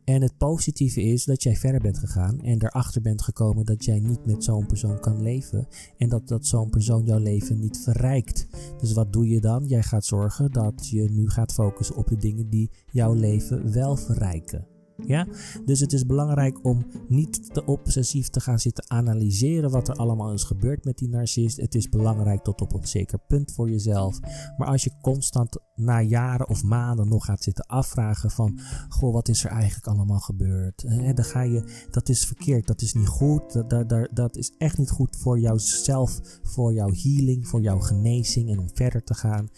En 0.03 0.21
het 0.21 0.37
positieve 0.37 1.01
is 1.01 1.25
dat 1.25 1.43
jij 1.43 1.55
verder 1.55 1.81
bent 1.81 1.97
gegaan 1.97 2.41
en 2.41 2.63
erachter 2.63 3.01
bent 3.01 3.21
gekomen 3.21 3.65
dat 3.65 3.85
jij 3.85 3.99
niet 3.99 4.25
met 4.25 4.43
zo'n 4.43 4.65
persoon 4.65 4.99
kan 4.99 5.21
leven 5.21 5.67
en 5.97 6.09
dat, 6.09 6.27
dat 6.27 6.45
zo'n 6.45 6.69
persoon 6.69 7.05
jouw 7.05 7.19
leven 7.19 7.59
niet 7.59 7.77
verrijkt. 7.77 8.47
Dus 8.79 8.93
wat 8.93 9.13
doe 9.13 9.27
je 9.27 9.41
dan? 9.41 9.65
Jij 9.65 9.83
gaat 9.83 10.05
zorgen 10.05 10.51
dat 10.51 10.87
je 10.89 11.09
nu 11.11 11.29
gaat 11.29 11.53
focussen 11.53 11.95
op 11.95 12.07
de 12.07 12.17
dingen 12.17 12.49
die 12.49 12.69
jouw 12.91 13.13
leven 13.13 13.73
wel 13.73 13.95
verrijken. 13.95 14.76
Ja? 15.07 15.27
Dus 15.65 15.79
het 15.79 15.93
is 15.93 16.05
belangrijk 16.05 16.65
om 16.65 16.85
niet 17.07 17.53
te 17.53 17.65
obsessief 17.65 18.29
te 18.29 18.39
gaan 18.39 18.59
zitten 18.59 18.83
analyseren 18.87 19.69
wat 19.69 19.87
er 19.87 19.95
allemaal 19.95 20.33
is 20.33 20.43
gebeurd 20.43 20.85
met 20.85 20.97
die 20.97 21.09
narcist. 21.09 21.57
Het 21.57 21.75
is 21.75 21.89
belangrijk 21.89 22.43
tot 22.43 22.61
op 22.61 22.73
een 22.73 22.87
zeker 22.87 23.19
punt 23.27 23.51
voor 23.51 23.69
jezelf. 23.69 24.19
Maar 24.57 24.67
als 24.67 24.83
je 24.83 24.91
constant 25.01 25.59
na 25.75 26.01
jaren 26.01 26.49
of 26.49 26.63
maanden 26.63 27.07
nog 27.07 27.25
gaat 27.25 27.43
zitten 27.43 27.65
afvragen 27.65 28.31
van, 28.31 28.59
goh, 28.89 29.13
wat 29.13 29.27
is 29.27 29.43
er 29.43 29.51
eigenlijk 29.51 29.87
allemaal 29.87 30.19
gebeurd? 30.19 30.85
dan 31.15 31.25
ga 31.25 31.41
je, 31.41 31.85
dat 31.91 32.09
is 32.09 32.25
verkeerd, 32.25 32.67
dat 32.67 32.81
is 32.81 32.93
niet 32.93 33.07
goed, 33.07 33.69
dat, 33.69 34.09
dat, 34.13 34.37
is 34.37 34.51
echt 34.57 34.77
niet 34.77 34.89
goed 34.89 35.15
voor 35.15 35.39
jouzelf, 35.39 36.39
voor 36.43 36.73
jouw 36.73 36.91
healing, 36.93 37.47
voor 37.47 37.61
jouw 37.61 37.79
genezing 37.79 38.49
en 38.49 38.59
om 38.59 38.69
verder 38.73 39.03
te 39.03 39.13
gaan. 39.13 39.49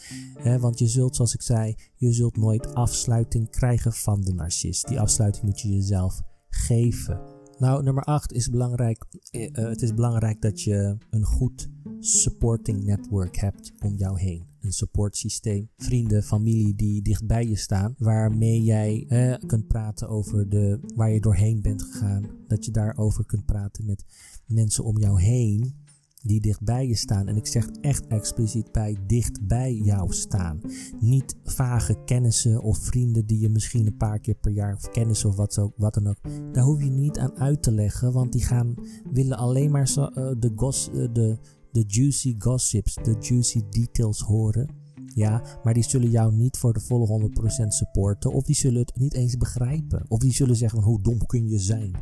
want 0.60 0.80
je 0.80 0.88
zult, 0.88 1.16
zoals 1.16 1.34
ik 1.34 1.42
zei, 1.42 1.76
je 2.00 2.14
zult 2.14 2.38
nooit 2.38 2.74
afsluiting 2.74 3.50
krijgen 3.50 3.94
van 3.94 4.22
de 4.22 4.34
narcist. 4.34 4.88
Die 4.88 5.00
afsluiting 5.00 5.46
moet 5.46 5.60
je 5.60 5.70
jezelf 5.70 6.22
geven. 6.50 7.22
Nou, 7.58 7.84
nummer 7.84 8.04
8 8.04 8.34
is 8.34 8.50
belangrijk. 8.50 9.06
Uh, 9.32 9.48
het 9.52 9.82
is 9.82 9.94
belangrijk 9.94 10.42
dat 10.42 10.62
je 10.62 10.98
een 11.10 11.24
goed 11.24 11.70
supporting 12.00 12.84
network 12.84 13.36
hebt 13.36 13.72
om 13.80 13.96
jou 13.96 14.20
heen. 14.20 14.48
Een 14.60 14.72
supportsysteem, 14.72 15.70
vrienden, 15.78 16.24
familie 16.24 16.76
die 16.76 17.02
dichtbij 17.02 17.48
je 17.48 17.56
staan, 17.56 17.96
waarmee 17.98 18.64
jij 18.64 19.06
kunt 19.46 19.68
praten 19.68 20.10
over 20.10 20.50
de, 20.50 20.80
waar 20.96 21.12
je 21.12 21.22
doorheen 21.22 21.62
bent 21.62 21.84
gegaan. 21.84 22.30
Dat 22.48 22.66
je 22.66 22.72
daarover 22.72 23.26
kunt 23.26 23.46
praten 23.46 23.86
met 23.86 24.06
mensen 24.46 24.84
om 24.84 24.98
jou 24.98 25.22
heen 25.22 25.76
die 26.20 26.42
dichtbij 26.42 26.88
je 26.88 26.96
staan. 26.96 27.28
En 27.28 27.36
ik 27.36 27.48
zeg 27.48 27.68
echt 27.82 28.08
expliciet 28.08 28.72
bij 28.72 28.98
dichtbij 29.08 29.74
jou 29.74 30.14
staan. 30.14 30.62
Niet 31.00 31.36
vage 31.44 32.04
kennissen 32.06 32.62
of 32.62 32.78
vrienden 32.78 33.26
die 33.26 33.40
je 33.40 33.50
misschien 33.50 33.88
een 33.88 33.98
paar 33.98 34.20
keer 34.20 34.36
per 34.36 34.52
jaar 34.52 34.76
of 34.76 34.90
kennissen 34.90 35.30
of 35.30 35.36
wat, 35.36 35.72
wat 35.76 35.94
dan 35.94 36.08
ook. 36.08 36.18
Daar 36.54 36.64
hoef 36.64 36.84
je 36.84 36.90
niet 36.90 37.18
aan 37.18 37.38
uit 37.38 37.64
te 37.64 37.72
leggen, 37.72 38.12
want 38.12 38.32
die 38.32 38.44
gaan 38.44 38.76
willen 39.12 39.38
alleen 39.38 39.72
maar 39.72 39.90
uh, 39.98 40.06
de, 40.40 40.52
uh, 40.94 41.14
de, 41.14 41.38
de 41.72 41.84
juicy 41.88 42.36
gossips, 42.38 42.96
de 42.96 43.16
juicy 43.20 43.62
details 43.70 44.20
horen. 44.20 44.78
Ja, 45.14 45.44
maar 45.64 45.74
die 45.74 45.84
zullen 45.84 46.10
jou 46.10 46.34
niet 46.34 46.58
voor 46.58 46.74
de 46.74 46.80
volle 46.80 47.30
100% 47.64 47.68
supporten. 47.68 48.32
Of 48.32 48.44
die 48.44 48.56
zullen 48.56 48.80
het 48.80 48.96
niet 48.96 49.14
eens 49.14 49.38
begrijpen. 49.38 50.06
Of 50.08 50.20
die 50.20 50.34
zullen 50.34 50.56
zeggen: 50.56 50.82
hoe 50.82 51.02
dom 51.02 51.26
kun 51.26 51.50
je 51.50 51.60
zijn? 51.60 51.96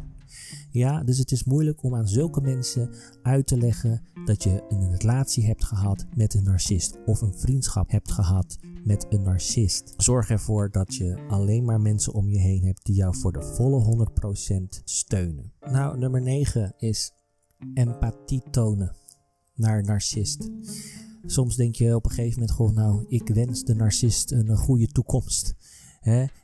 Ja, 0.71 1.03
dus 1.03 1.17
het 1.17 1.31
is 1.31 1.43
moeilijk 1.43 1.83
om 1.83 1.95
aan 1.95 2.07
zulke 2.07 2.41
mensen 2.41 2.89
uit 3.21 3.47
te 3.47 3.57
leggen 3.57 4.01
dat 4.25 4.43
je 4.43 4.63
een 4.69 4.97
relatie 4.97 5.45
hebt 5.45 5.63
gehad 5.63 6.05
met 6.15 6.33
een 6.33 6.43
narcist 6.43 6.97
of 7.05 7.21
een 7.21 7.37
vriendschap 7.37 7.91
hebt 7.91 8.11
gehad 8.11 8.57
met 8.83 9.05
een 9.09 9.23
narcist. 9.23 9.93
Zorg 9.97 10.29
ervoor 10.29 10.71
dat 10.71 10.95
je 10.95 11.25
alleen 11.29 11.65
maar 11.65 11.81
mensen 11.81 12.13
om 12.13 12.29
je 12.29 12.39
heen 12.39 12.63
hebt 12.63 12.85
die 12.85 12.95
jou 12.95 13.15
voor 13.15 13.31
de 13.31 13.43
volle 13.43 14.09
100% 14.59 14.83
steunen. 14.83 15.53
Nou, 15.71 15.97
nummer 15.97 16.21
9 16.21 16.73
is 16.77 17.11
empathie 17.73 18.43
tonen 18.51 18.95
naar 19.55 19.83
narcist. 19.83 20.49
Soms 21.25 21.55
denk 21.55 21.75
je 21.75 21.95
op 21.95 22.05
een 22.05 22.11
gegeven 22.11 22.39
moment 22.39 22.51
gewoon, 22.51 22.73
nou, 22.73 23.05
ik 23.07 23.27
wens 23.27 23.63
de 23.63 23.75
narcist 23.75 24.31
een 24.31 24.57
goede 24.57 24.87
toekomst. 24.87 25.55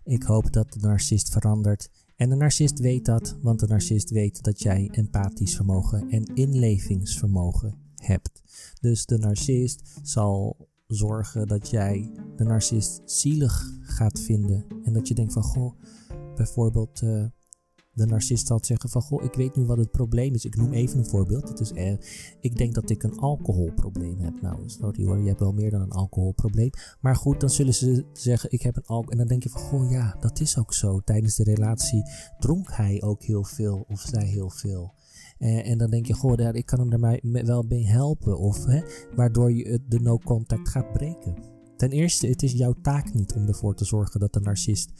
Ik 0.03 0.23
hoop 0.23 0.51
dat 0.51 0.73
de 0.73 0.79
narcist 0.79 1.29
verandert. 1.29 1.89
En 2.23 2.29
de 2.29 2.35
narcist 2.35 2.79
weet 2.79 3.05
dat, 3.05 3.37
want 3.41 3.59
de 3.59 3.67
narcist 3.67 4.09
weet 4.09 4.43
dat 4.43 4.61
jij 4.61 4.89
empathisch 4.91 5.55
vermogen 5.55 6.09
en 6.09 6.25
inlevingsvermogen 6.33 7.77
hebt. 7.95 8.41
Dus 8.81 9.05
de 9.05 9.17
narcist 9.17 9.81
zal 10.03 10.67
zorgen 10.87 11.47
dat 11.47 11.69
jij 11.69 12.11
de 12.35 12.43
narcist 12.43 13.01
zielig 13.05 13.71
gaat 13.81 14.19
vinden. 14.19 14.65
En 14.83 14.93
dat 14.93 15.07
je 15.07 15.13
denkt 15.13 15.33
van, 15.33 15.43
goh, 15.43 15.79
bijvoorbeeld... 16.35 17.01
Uh, 17.01 17.25
de 17.93 18.05
narcist 18.05 18.47
zal 18.47 18.59
zeggen 18.61 18.89
van, 18.89 19.01
goh, 19.01 19.23
ik 19.23 19.33
weet 19.33 19.55
nu 19.55 19.65
wat 19.65 19.77
het 19.77 19.91
probleem 19.91 20.33
is. 20.33 20.45
Ik 20.45 20.55
noem 20.55 20.73
even 20.73 20.97
een 20.97 21.05
voorbeeld. 21.05 21.49
Het 21.49 21.59
is, 21.59 21.71
eh, 21.71 21.97
ik 22.39 22.57
denk 22.57 22.73
dat 22.73 22.89
ik 22.89 23.03
een 23.03 23.17
alcoholprobleem 23.17 24.19
heb. 24.19 24.41
Nou, 24.41 24.57
sorry 24.65 25.05
hoor, 25.05 25.19
je 25.19 25.27
hebt 25.27 25.39
wel 25.39 25.51
meer 25.51 25.71
dan 25.71 25.81
een 25.81 25.91
alcoholprobleem. 25.91 26.69
Maar 27.01 27.15
goed, 27.15 27.39
dan 27.39 27.49
zullen 27.49 27.73
ze 27.73 28.05
zeggen, 28.13 28.51
ik 28.51 28.61
heb 28.61 28.75
een 28.75 28.85
alcohol. 28.85 29.11
En 29.11 29.17
dan 29.17 29.27
denk 29.27 29.43
je 29.43 29.49
van, 29.49 29.61
goh, 29.61 29.91
ja, 29.91 30.17
dat 30.19 30.39
is 30.39 30.57
ook 30.57 30.73
zo. 30.73 30.99
Tijdens 30.99 31.35
de 31.35 31.43
relatie 31.43 32.03
dronk 32.39 32.71
hij 32.71 33.01
ook 33.01 33.23
heel 33.23 33.43
veel 33.43 33.85
of 33.87 33.99
zij 33.99 34.25
heel 34.25 34.49
veel. 34.49 34.93
Eh, 35.37 35.69
en 35.69 35.77
dan 35.77 35.89
denk 35.89 36.05
je, 36.05 36.13
goh, 36.13 36.39
ik 36.51 36.65
kan 36.65 36.79
hem 36.79 37.13
er 37.35 37.45
wel 37.45 37.63
mee 37.63 37.87
helpen. 37.87 38.37
Of, 38.37 38.65
hè, 38.65 38.81
waardoor 39.15 39.51
je 39.51 39.81
de 39.87 39.99
no-contact 39.99 40.69
gaat 40.69 40.91
breken. 40.91 41.35
Ten 41.77 41.91
eerste, 41.91 42.27
het 42.27 42.43
is 42.43 42.51
jouw 42.51 42.75
taak 42.81 43.13
niet 43.13 43.33
om 43.33 43.47
ervoor 43.47 43.75
te 43.75 43.85
zorgen 43.85 44.19
dat 44.19 44.33
de 44.33 44.39
narcist 44.39 44.91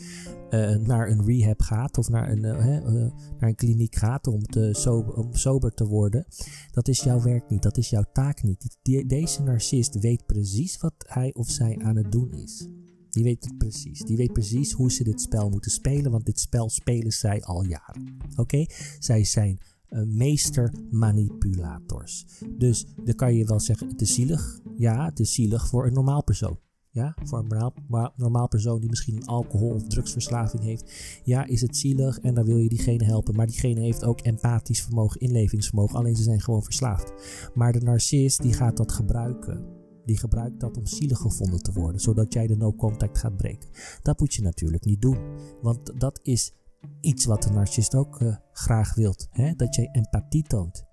uh, 0.50 0.76
naar 0.76 1.10
een 1.10 1.26
rehab 1.26 1.62
gaat 1.62 1.98
of 1.98 2.10
naar 2.10 2.32
een, 2.32 2.44
uh, 2.44 2.76
uh, 2.76 3.12
naar 3.40 3.50
een 3.50 3.56
kliniek 3.56 3.96
gaat 3.96 4.28
om, 4.28 4.42
te 4.42 4.70
sober, 4.72 5.14
om 5.14 5.36
sober 5.36 5.74
te 5.74 5.88
worden. 5.88 6.26
Dat 6.72 6.88
is 6.88 7.04
jouw 7.04 7.22
werk 7.22 7.50
niet, 7.50 7.64
dat 7.64 7.78
is 7.78 7.90
jouw 7.90 8.06
taak 8.14 8.44
niet. 8.44 8.78
Deze 9.08 9.44
narcist 9.44 10.00
weet 10.00 10.26
precies 10.26 10.78
wat 10.78 10.94
hij 10.98 11.34
of 11.34 11.50
zij 11.50 11.80
aan 11.84 11.96
het 11.96 12.12
doen 12.12 12.34
is. 12.34 12.68
Die 13.10 13.24
weet 13.24 13.44
het 13.44 13.58
precies. 13.58 14.00
Die 14.00 14.18
weet 14.18 14.34
precies 14.34 14.72
hoe 14.72 14.92
ze 14.92 15.04
dit 15.04 15.22
spel 15.22 15.50
moeten 15.50 15.72
spelen, 15.72 16.12
want 16.12 16.26
dit 16.26 16.40
spel 16.40 16.70
spelen 16.70 17.12
zij 17.12 17.42
al 17.42 17.64
jaren. 17.64 18.18
Oké? 18.36 18.66
Zij 19.00 19.24
zijn 19.24 19.60
uh, 19.90 20.04
meester 20.04 20.74
manipulators. 20.92 22.26
Dus 22.58 22.86
dan 23.04 23.16
kan 23.16 23.36
je 23.36 23.46
wel 23.46 23.60
zeggen, 23.60 23.88
het 23.88 24.02
is 24.02 24.14
zielig. 24.14 24.60
Ja, 24.78 25.06
het 25.06 25.20
is 25.20 25.34
zielig 25.34 25.68
voor 25.68 25.86
een 25.86 25.94
normaal 25.94 26.24
persoon. 26.24 26.60
Ja, 26.90 27.16
voor 27.24 27.40
een 27.40 27.48
normaal, 27.48 28.14
normaal 28.16 28.48
persoon 28.48 28.80
die 28.80 28.90
misschien 28.90 29.16
een 29.16 29.26
alcohol- 29.26 29.74
of 29.74 29.88
drugsverslaving 29.88 30.64
heeft. 30.64 30.94
Ja, 31.24 31.46
is 31.46 31.62
het 31.62 31.78
zielig 31.78 32.20
en 32.20 32.34
dan 32.34 32.46
wil 32.46 32.58
je 32.58 32.70
diegene 32.70 33.04
helpen. 33.04 33.36
Maar 33.36 33.48
diegene 33.48 33.80
heeft 33.80 34.04
ook 34.04 34.22
empathisch 34.22 34.82
vermogen, 34.82 35.20
inlevingsvermogen. 35.20 35.98
Alleen 35.98 36.16
ze 36.16 36.24
zijn 36.24 36.42
gewoon 36.42 36.64
verslaafd. 36.64 37.14
Maar 37.54 37.74
de 37.74 37.82
narcist 37.82 38.42
die 38.42 38.54
gaat 38.54 38.78
dat 38.78 38.92
gebruiken. 38.92 39.66
Die 40.06 40.18
gebruikt 40.18 40.60
dat 40.60 40.78
om 40.78 40.86
zielig 40.86 41.18
gevonden 41.18 41.64
te 41.64 41.72
worden, 41.72 42.02
zodat 42.02 42.34
jij 42.34 42.48
de 42.48 42.56
no-contact 42.56 43.18
gaat 43.18 43.38
breken. 43.38 43.70
Dat 44.02 44.20
moet 44.20 44.34
je 44.34 44.42
natuurlijk 44.42 44.86
niet 44.86 45.02
doen, 45.02 45.18
want 45.62 46.00
dat 46.00 46.20
is 46.24 46.54
iets 47.02 47.26
wat 47.26 47.44
de 47.44 47.50
narcist 47.50 47.96
ook 47.96 48.20
uh, 48.20 48.36
graag 48.52 48.96
wilt. 48.96 49.28
Hè? 49.32 49.56
Dat 49.56 49.76
jij 49.76 49.90
empathie 49.92 50.44
toont. 50.44 50.86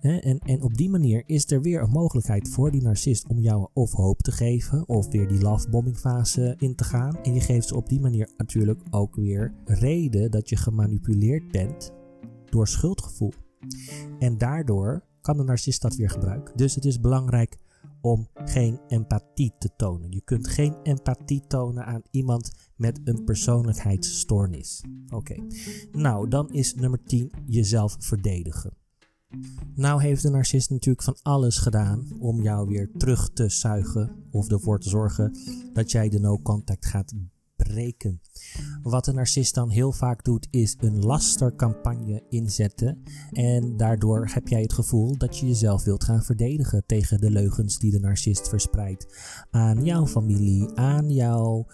En, 0.00 0.38
en 0.38 0.62
op 0.62 0.76
die 0.76 0.90
manier 0.90 1.22
is 1.26 1.50
er 1.50 1.62
weer 1.62 1.82
een 1.82 1.90
mogelijkheid 1.90 2.48
voor 2.48 2.70
die 2.70 2.82
narcist 2.82 3.26
om 3.28 3.38
jou 3.38 3.68
of 3.72 3.92
hoop 3.92 4.18
te 4.18 4.32
geven, 4.32 4.88
of 4.88 5.08
weer 5.08 5.28
die 5.28 5.40
lovebombing 5.40 5.98
fase 5.98 6.54
in 6.58 6.74
te 6.74 6.84
gaan. 6.84 7.16
En 7.22 7.34
je 7.34 7.40
geeft 7.40 7.68
ze 7.68 7.76
op 7.76 7.88
die 7.88 8.00
manier 8.00 8.30
natuurlijk 8.36 8.82
ook 8.90 9.16
weer 9.16 9.54
reden 9.64 10.30
dat 10.30 10.48
je 10.48 10.56
gemanipuleerd 10.56 11.52
bent 11.52 11.92
door 12.44 12.68
schuldgevoel. 12.68 13.32
En 14.18 14.38
daardoor 14.38 15.04
kan 15.20 15.36
de 15.36 15.44
narcist 15.44 15.82
dat 15.82 15.96
weer 15.96 16.10
gebruiken. 16.10 16.56
Dus 16.56 16.74
het 16.74 16.84
is 16.84 17.00
belangrijk 17.00 17.58
om 18.00 18.28
geen 18.34 18.80
empathie 18.88 19.52
te 19.58 19.70
tonen. 19.76 20.10
Je 20.10 20.20
kunt 20.20 20.48
geen 20.48 20.74
empathie 20.82 21.42
tonen 21.46 21.84
aan 21.84 22.02
iemand 22.10 22.50
met 22.76 23.00
een 23.04 23.24
persoonlijkheidsstoornis. 23.24 24.82
Oké, 25.10 25.36
nou 25.92 26.28
dan 26.28 26.50
is 26.50 26.74
nummer 26.74 27.02
10 27.02 27.30
jezelf 27.46 27.96
verdedigen. 27.98 28.72
Nou 29.74 30.02
heeft 30.02 30.22
de 30.22 30.30
narcist 30.30 30.70
natuurlijk 30.70 31.04
van 31.04 31.16
alles 31.22 31.58
gedaan 31.58 32.06
om 32.18 32.42
jou 32.42 32.68
weer 32.68 32.90
terug 32.96 33.30
te 33.32 33.48
zuigen 33.48 34.10
of 34.30 34.50
ervoor 34.50 34.80
te 34.80 34.88
zorgen 34.88 35.38
dat 35.72 35.90
jij 35.90 36.08
de 36.08 36.20
no-contact 36.20 36.86
gaat 36.86 37.12
breken. 37.62 38.20
Wat 38.82 39.06
een 39.06 39.14
narcist 39.14 39.54
dan 39.54 39.70
heel 39.70 39.92
vaak 39.92 40.24
doet, 40.24 40.46
is 40.50 40.76
een 40.78 40.98
lastercampagne 40.98 42.22
inzetten. 42.28 43.02
En 43.30 43.76
daardoor 43.76 44.28
heb 44.32 44.48
jij 44.48 44.62
het 44.62 44.72
gevoel 44.72 45.18
dat 45.18 45.38
je 45.38 45.46
jezelf 45.46 45.84
wilt 45.84 46.04
gaan 46.04 46.22
verdedigen 46.22 46.82
tegen 46.86 47.20
de 47.20 47.30
leugens 47.30 47.78
die 47.78 47.90
de 47.90 48.00
narcist 48.00 48.48
verspreidt. 48.48 49.06
Aan 49.50 49.84
jouw 49.84 50.06
familie, 50.06 50.74
aan 50.74 51.10
jouw 51.10 51.66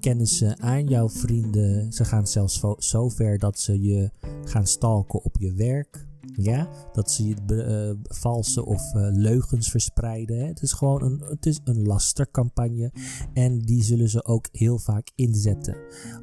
kennissen, 0.00 0.60
aan 0.60 0.86
jouw 0.86 1.08
vrienden. 1.08 1.92
Ze 1.92 2.04
gaan 2.04 2.26
zelfs 2.26 2.60
zo 2.78 3.08
ver 3.08 3.38
dat 3.38 3.58
ze 3.58 3.82
je 3.82 4.10
gaan 4.44 4.66
stalken 4.66 5.24
op 5.24 5.36
je 5.38 5.54
werk 5.54 6.12
ja, 6.36 6.68
dat 6.92 7.10
ze 7.10 7.28
je 7.28 7.36
uh, 7.46 7.96
valse 8.02 8.64
of 8.64 8.94
uh, 8.94 9.08
leugens 9.10 9.70
verspreiden. 9.70 10.38
Hè. 10.38 10.46
Het 10.46 10.62
is 10.62 10.72
gewoon 10.72 11.02
een, 11.02 11.22
het 11.28 11.46
is 11.46 11.60
een 11.64 11.82
lastercampagne. 11.82 12.92
En 13.32 13.58
die 13.58 13.82
zullen 13.82 14.08
ze 14.08 14.24
ook 14.24 14.48
heel 14.52 14.78
vaak 14.78 15.10
inzetten. 15.14 15.76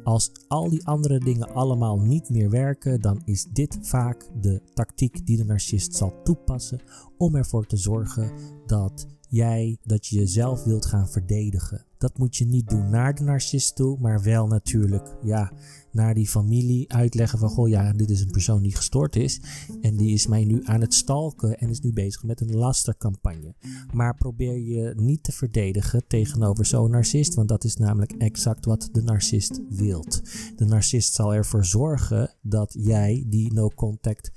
Als 0.04 0.32
al 0.48 0.70
die 0.70 0.86
andere 0.86 1.20
dingen 1.20 1.54
allemaal 1.54 2.00
niet 2.00 2.30
meer 2.30 2.50
werken, 2.50 3.02
dan 3.02 3.22
is 3.26 3.44
dit 3.54 3.78
vaak 3.82 4.30
de 4.42 4.62
tactiek 4.74 5.26
die 5.26 5.38
de 5.38 5.46
narcist 5.46 5.96
zal 5.96 6.22
toepassen 6.24 6.82
om 7.18 7.36
ervoor 7.36 7.66
te 7.66 7.78
zorgen 7.78 8.32
dat 8.66 9.08
jij 9.32 9.78
dat 9.84 10.08
je 10.08 10.16
jezelf 10.16 10.64
wilt 10.64 10.86
gaan 10.86 11.10
verdedigen. 11.10 11.86
Dat 11.98 12.18
moet 12.18 12.38
je 12.38 12.46
niet 12.46 12.70
doen 12.70 12.90
naar 12.90 13.16
de 13.16 13.24
narcist 13.24 13.76
toe, 13.76 13.98
maar 14.00 14.24
wel 14.24 14.48
natuurlijk 14.48 15.16
ja, 15.24 15.52
naar 15.92 16.14
die 16.14 16.28
familie 16.28 16.94
uitleggen 16.94 17.40
van 17.40 17.50
goh 17.50 17.70
ja, 17.70 17.94
dit 17.94 18.10
is 18.10 18.22
een 18.22 18.32
persoon 18.32 18.62
die 18.62 18.76
gestoord 18.76 19.16
is 19.16 19.42
en 19.82 19.98
die 19.98 20.14
is 20.14 20.28
mij 20.28 20.46
nu 20.46 20.62
aan 20.64 20.82
het 20.82 20.94
stalken 20.94 21.60
en 21.60 21.70
is 21.70 21.80
nu 21.80 21.94
bezig 21.94 22.24
met 22.24 22.42
een 22.42 22.56
lastercampagne. 22.56 23.56
Maar 23.94 24.16
probeer 24.16 24.58
je 24.58 24.94
niet 24.96 25.24
te 25.24 25.32
verdedigen 25.32 26.08
tegenover 26.08 26.66
zo'n 26.66 26.92
narcist, 26.92 27.34
want 27.34 27.50
dat 27.50 27.64
is 27.64 27.76
namelijk 27.76 28.12
exact 28.12 28.66
wat 28.66 28.90
de 28.92 29.02
narcist 29.02 29.62
wilt. 29.70 30.22
De 30.56 30.66
narcist 30.66 31.14
zal 31.14 31.34
ervoor 31.34 31.66
zorgen 31.66 32.36
dat 32.42 32.76
jij 32.80 33.26
die 33.28 33.54
no 33.54 33.68
contact 33.68 34.32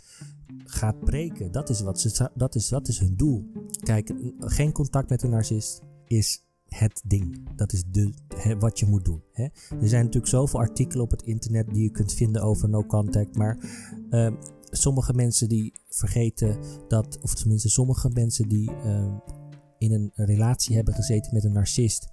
gaat 0.75 1.01
breken. 1.01 1.53
Dat 1.53 1.71
is, 1.71 1.81
wat 1.81 2.01
ze, 2.01 2.31
dat, 2.35 2.55
is, 2.55 2.69
dat 2.69 2.89
is 2.89 2.99
hun 2.99 3.17
doel. 3.17 3.45
Kijk, 3.83 4.13
geen 4.39 4.73
contact 4.73 5.09
met 5.09 5.23
een 5.23 5.31
narcist 5.31 5.83
is 6.07 6.45
het 6.69 7.03
ding. 7.05 7.57
Dat 7.57 7.73
is 7.73 7.85
de, 7.91 8.13
wat 8.59 8.79
je 8.79 8.87
moet 8.87 9.05
doen. 9.05 9.23
Hè? 9.33 9.45
Er 9.81 9.89
zijn 9.89 10.05
natuurlijk 10.05 10.33
zoveel 10.33 10.61
artikelen 10.61 11.05
op 11.05 11.11
het 11.11 11.23
internet 11.23 11.75
die 11.75 11.83
je 11.83 11.91
kunt 11.91 12.13
vinden 12.13 12.43
over 12.43 12.69
no 12.69 12.85
contact. 12.87 13.37
Maar 13.37 13.59
uh, 14.11 14.31
sommige 14.71 15.13
mensen 15.13 15.49
die 15.49 15.73
vergeten 15.89 16.59
dat, 16.89 17.19
of 17.21 17.35
tenminste 17.35 17.69
sommige 17.69 18.11
mensen 18.13 18.49
die 18.49 18.71
uh, 18.71 19.15
in 19.79 19.93
een 19.93 20.11
relatie 20.15 20.77
hebben 20.77 20.95
gezeten 20.95 21.35
met 21.35 21.45
een 21.45 21.53
narcist 21.53 22.09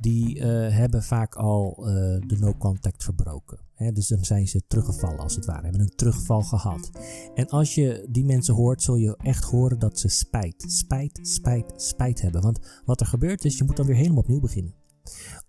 die 0.00 0.36
uh, 0.36 0.44
hebben 0.68 1.02
vaak 1.02 1.34
al 1.34 1.76
uh, 1.78 1.84
de 2.26 2.36
no-contact 2.38 3.04
verbroken. 3.04 3.58
Dus 3.92 4.08
dan 4.08 4.24
zijn 4.24 4.48
ze 4.48 4.62
teruggevallen 4.66 5.18
als 5.18 5.34
het 5.34 5.46
ware, 5.46 5.62
hebben 5.62 5.80
een 5.80 5.96
terugval 5.96 6.42
gehad. 6.42 6.90
En 7.34 7.48
als 7.48 7.74
je 7.74 8.06
die 8.10 8.24
mensen 8.24 8.54
hoort, 8.54 8.82
zul 8.82 8.96
je 8.96 9.16
echt 9.16 9.44
horen 9.44 9.78
dat 9.78 9.98
ze 9.98 10.08
spijt, 10.08 10.64
spijt, 10.66 11.18
spijt, 11.22 11.72
spijt 11.76 12.20
hebben. 12.20 12.42
Want 12.42 12.82
wat 12.84 13.00
er 13.00 13.06
gebeurt 13.06 13.44
is, 13.44 13.58
je 13.58 13.64
moet 13.64 13.76
dan 13.76 13.86
weer 13.86 13.96
helemaal 13.96 14.22
opnieuw 14.22 14.40
beginnen. 14.40 14.74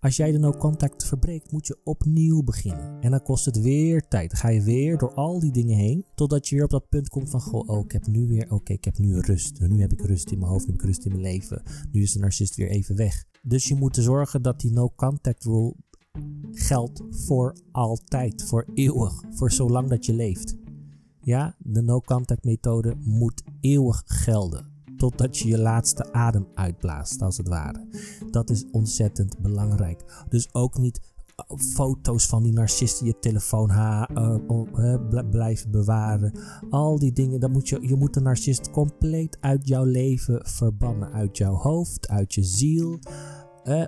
Als 0.02 0.16
jij 0.16 0.32
de 0.32 0.38
no-contact 0.38 1.04
verbreekt, 1.04 1.52
moet 1.52 1.66
je 1.66 1.78
opnieuw 1.84 2.42
beginnen. 2.42 3.00
En 3.00 3.10
dan 3.10 3.22
kost 3.22 3.44
het 3.44 3.60
weer 3.60 4.08
tijd. 4.08 4.30
Dan 4.30 4.40
ga 4.40 4.48
je 4.48 4.62
weer 4.62 4.98
door 4.98 5.14
al 5.14 5.40
die 5.40 5.52
dingen 5.52 5.76
heen, 5.76 6.04
totdat 6.14 6.48
je 6.48 6.54
weer 6.54 6.64
op 6.64 6.70
dat 6.70 6.88
punt 6.88 7.08
komt 7.08 7.30
van, 7.30 7.40
goh, 7.40 7.68
oh, 7.68 7.84
ik 7.84 7.92
heb 7.92 8.06
nu 8.06 8.26
weer, 8.26 8.52
oké, 8.52 8.72
ik 8.72 8.84
heb 8.84 8.98
nu 8.98 9.18
rust. 9.18 9.60
Nu 9.60 9.80
heb 9.80 9.92
ik 9.92 10.00
rust 10.00 10.30
in 10.30 10.38
mijn 10.38 10.50
hoofd, 10.50 10.66
nu 10.66 10.72
heb 10.72 10.80
ik 10.80 10.86
rust 10.86 11.04
in 11.04 11.10
mijn 11.10 11.22
leven. 11.22 11.62
Nu 11.92 12.02
is 12.02 12.12
de 12.12 12.18
narcist 12.18 12.54
weer 12.54 12.68
even 12.68 12.96
weg. 12.96 13.24
Dus 13.42 13.68
je 13.68 13.74
moet 13.74 13.96
zorgen 13.96 14.42
dat 14.42 14.60
die 14.60 14.72
no-contact 14.72 15.44
rule 15.44 15.74
geldt 16.50 17.02
voor 17.10 17.56
altijd, 17.72 18.42
voor 18.44 18.66
eeuwig, 18.74 19.22
voor 19.30 19.52
zolang 19.52 19.88
dat 19.88 20.06
je 20.06 20.14
leeft. 20.14 20.56
Ja, 21.20 21.56
de 21.58 21.82
no-contact 21.82 22.44
methode 22.44 22.94
moet 23.04 23.42
eeuwig 23.60 24.02
gelden 24.06 24.71
totdat 25.02 25.38
je 25.38 25.48
je 25.48 25.58
laatste 25.58 26.12
adem 26.12 26.46
uitblaast, 26.54 27.22
als 27.22 27.36
het 27.36 27.48
ware. 27.48 27.86
Dat 28.30 28.50
is 28.50 28.64
ontzettend 28.70 29.38
belangrijk. 29.38 30.24
Dus 30.28 30.54
ook 30.54 30.78
niet 30.78 31.00
eh, 31.36 31.56
foto's 31.58 32.26
van 32.26 32.42
die 32.42 32.52
narcisten 32.52 33.06
je 33.06 33.18
telefoon 33.18 33.70
ha, 33.70 34.08
uh, 34.10 35.28
blijven 35.30 35.70
bewaren. 35.70 36.32
Al 36.70 36.98
die 36.98 37.12
dingen, 37.12 37.40
dan 37.40 37.50
moet 37.50 37.68
je, 37.68 37.78
je 37.80 37.94
moet 37.96 38.14
de 38.14 38.20
narcist 38.20 38.70
compleet 38.70 39.36
uit 39.40 39.68
jouw 39.68 39.84
leven 39.84 40.40
verbannen. 40.46 41.12
Uit 41.12 41.36
jouw 41.36 41.54
hoofd, 41.54 42.08
uit 42.08 42.34
je 42.34 42.42
ziel. 42.42 42.98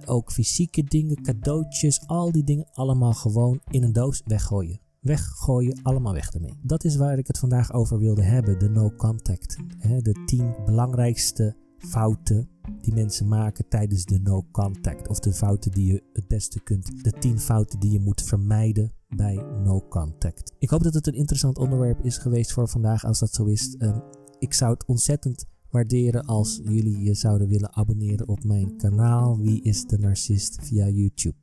ook 0.05 0.33
fysieke 0.33 0.85
dingen, 0.85 1.22
cadeautjes, 1.22 2.07
al 2.07 2.33
die 2.33 2.44
dingen 2.44 2.66
allemaal 2.72 3.14
gewoon 3.14 3.61
in 3.70 3.83
een 3.83 3.92
doos 3.92 4.22
weggooien 4.24 4.84
weggooien, 5.05 5.83
allemaal 5.83 6.12
weg 6.12 6.31
ermee. 6.31 6.59
Dat 6.62 6.85
is 6.85 6.97
waar 6.97 7.19
ik 7.19 7.27
het 7.27 7.38
vandaag 7.38 7.73
over 7.73 7.99
wilde 7.99 8.23
hebben, 8.23 8.59
de 8.59 8.69
no 8.69 8.90
contact. 8.97 9.57
de 10.03 10.23
10 10.27 10.55
belangrijkste 10.64 11.57
fouten 11.79 12.49
die 12.81 12.95
mensen 12.95 13.29
maken 13.29 13.69
tijdens 13.69 14.05
de 14.05 14.19
no 14.19 14.47
contact. 14.51 15.09
Of 15.09 15.19
de 15.19 15.33
fouten 15.33 15.71
die 15.71 15.93
je 15.93 16.03
het 16.12 16.29
beste 16.29 16.61
kunt. 16.61 17.05
De 17.05 17.11
10 17.11 17.38
fouten 17.38 17.81
die 17.81 17.90
je 17.90 18.01
moet 18.01 18.23
vermijden 18.23 18.93
bij 19.09 19.35
no 19.64 19.88
contact. 19.88 20.53
Ik 20.59 20.71
hoop 20.71 20.83
dat 20.83 20.95
het 20.95 21.07
een 21.07 21.14
interessant 21.14 21.59
onderwerp 21.59 22.05
is 22.05 22.19
geweest 22.19 22.53
voor 22.53 22.69
vandaag. 22.69 23.05
Als 23.05 23.19
dat 23.19 23.35
zo 23.35 23.45
is, 23.45 23.77
um, 23.79 24.03
ik 24.38 24.55
zou 24.55 24.73
het 24.73 24.85
ontzettend 24.85 25.45
waarderen 25.71 26.25
als 26.25 26.61
jullie 26.64 27.03
je 27.03 27.14
zouden 27.14 27.49
willen 27.49 27.75
abonneren 27.75 28.29
op 28.29 28.45
mijn 28.45 28.77
kanaal 28.77 29.38
Wie 29.38 29.62
is 29.62 29.87
de 29.87 29.99
Narcist 29.99 30.59
via 30.62 30.88
YouTube. 30.88 31.37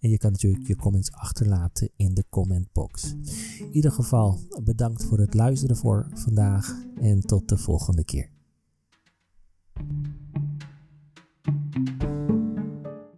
En 0.00 0.10
je 0.10 0.18
kan 0.18 0.30
natuurlijk 0.30 0.66
je 0.66 0.76
comments 0.76 1.12
achterlaten 1.12 1.90
in 1.96 2.14
de 2.14 2.24
commentbox. 2.28 3.14
In 3.58 3.72
ieder 3.72 3.92
geval 3.92 4.38
bedankt 4.62 5.04
voor 5.04 5.18
het 5.18 5.34
luisteren 5.34 5.76
voor 5.76 6.08
vandaag 6.14 6.76
en 7.00 7.20
tot 7.20 7.48
de 7.48 7.56
volgende 7.56 8.04
keer. 8.04 8.30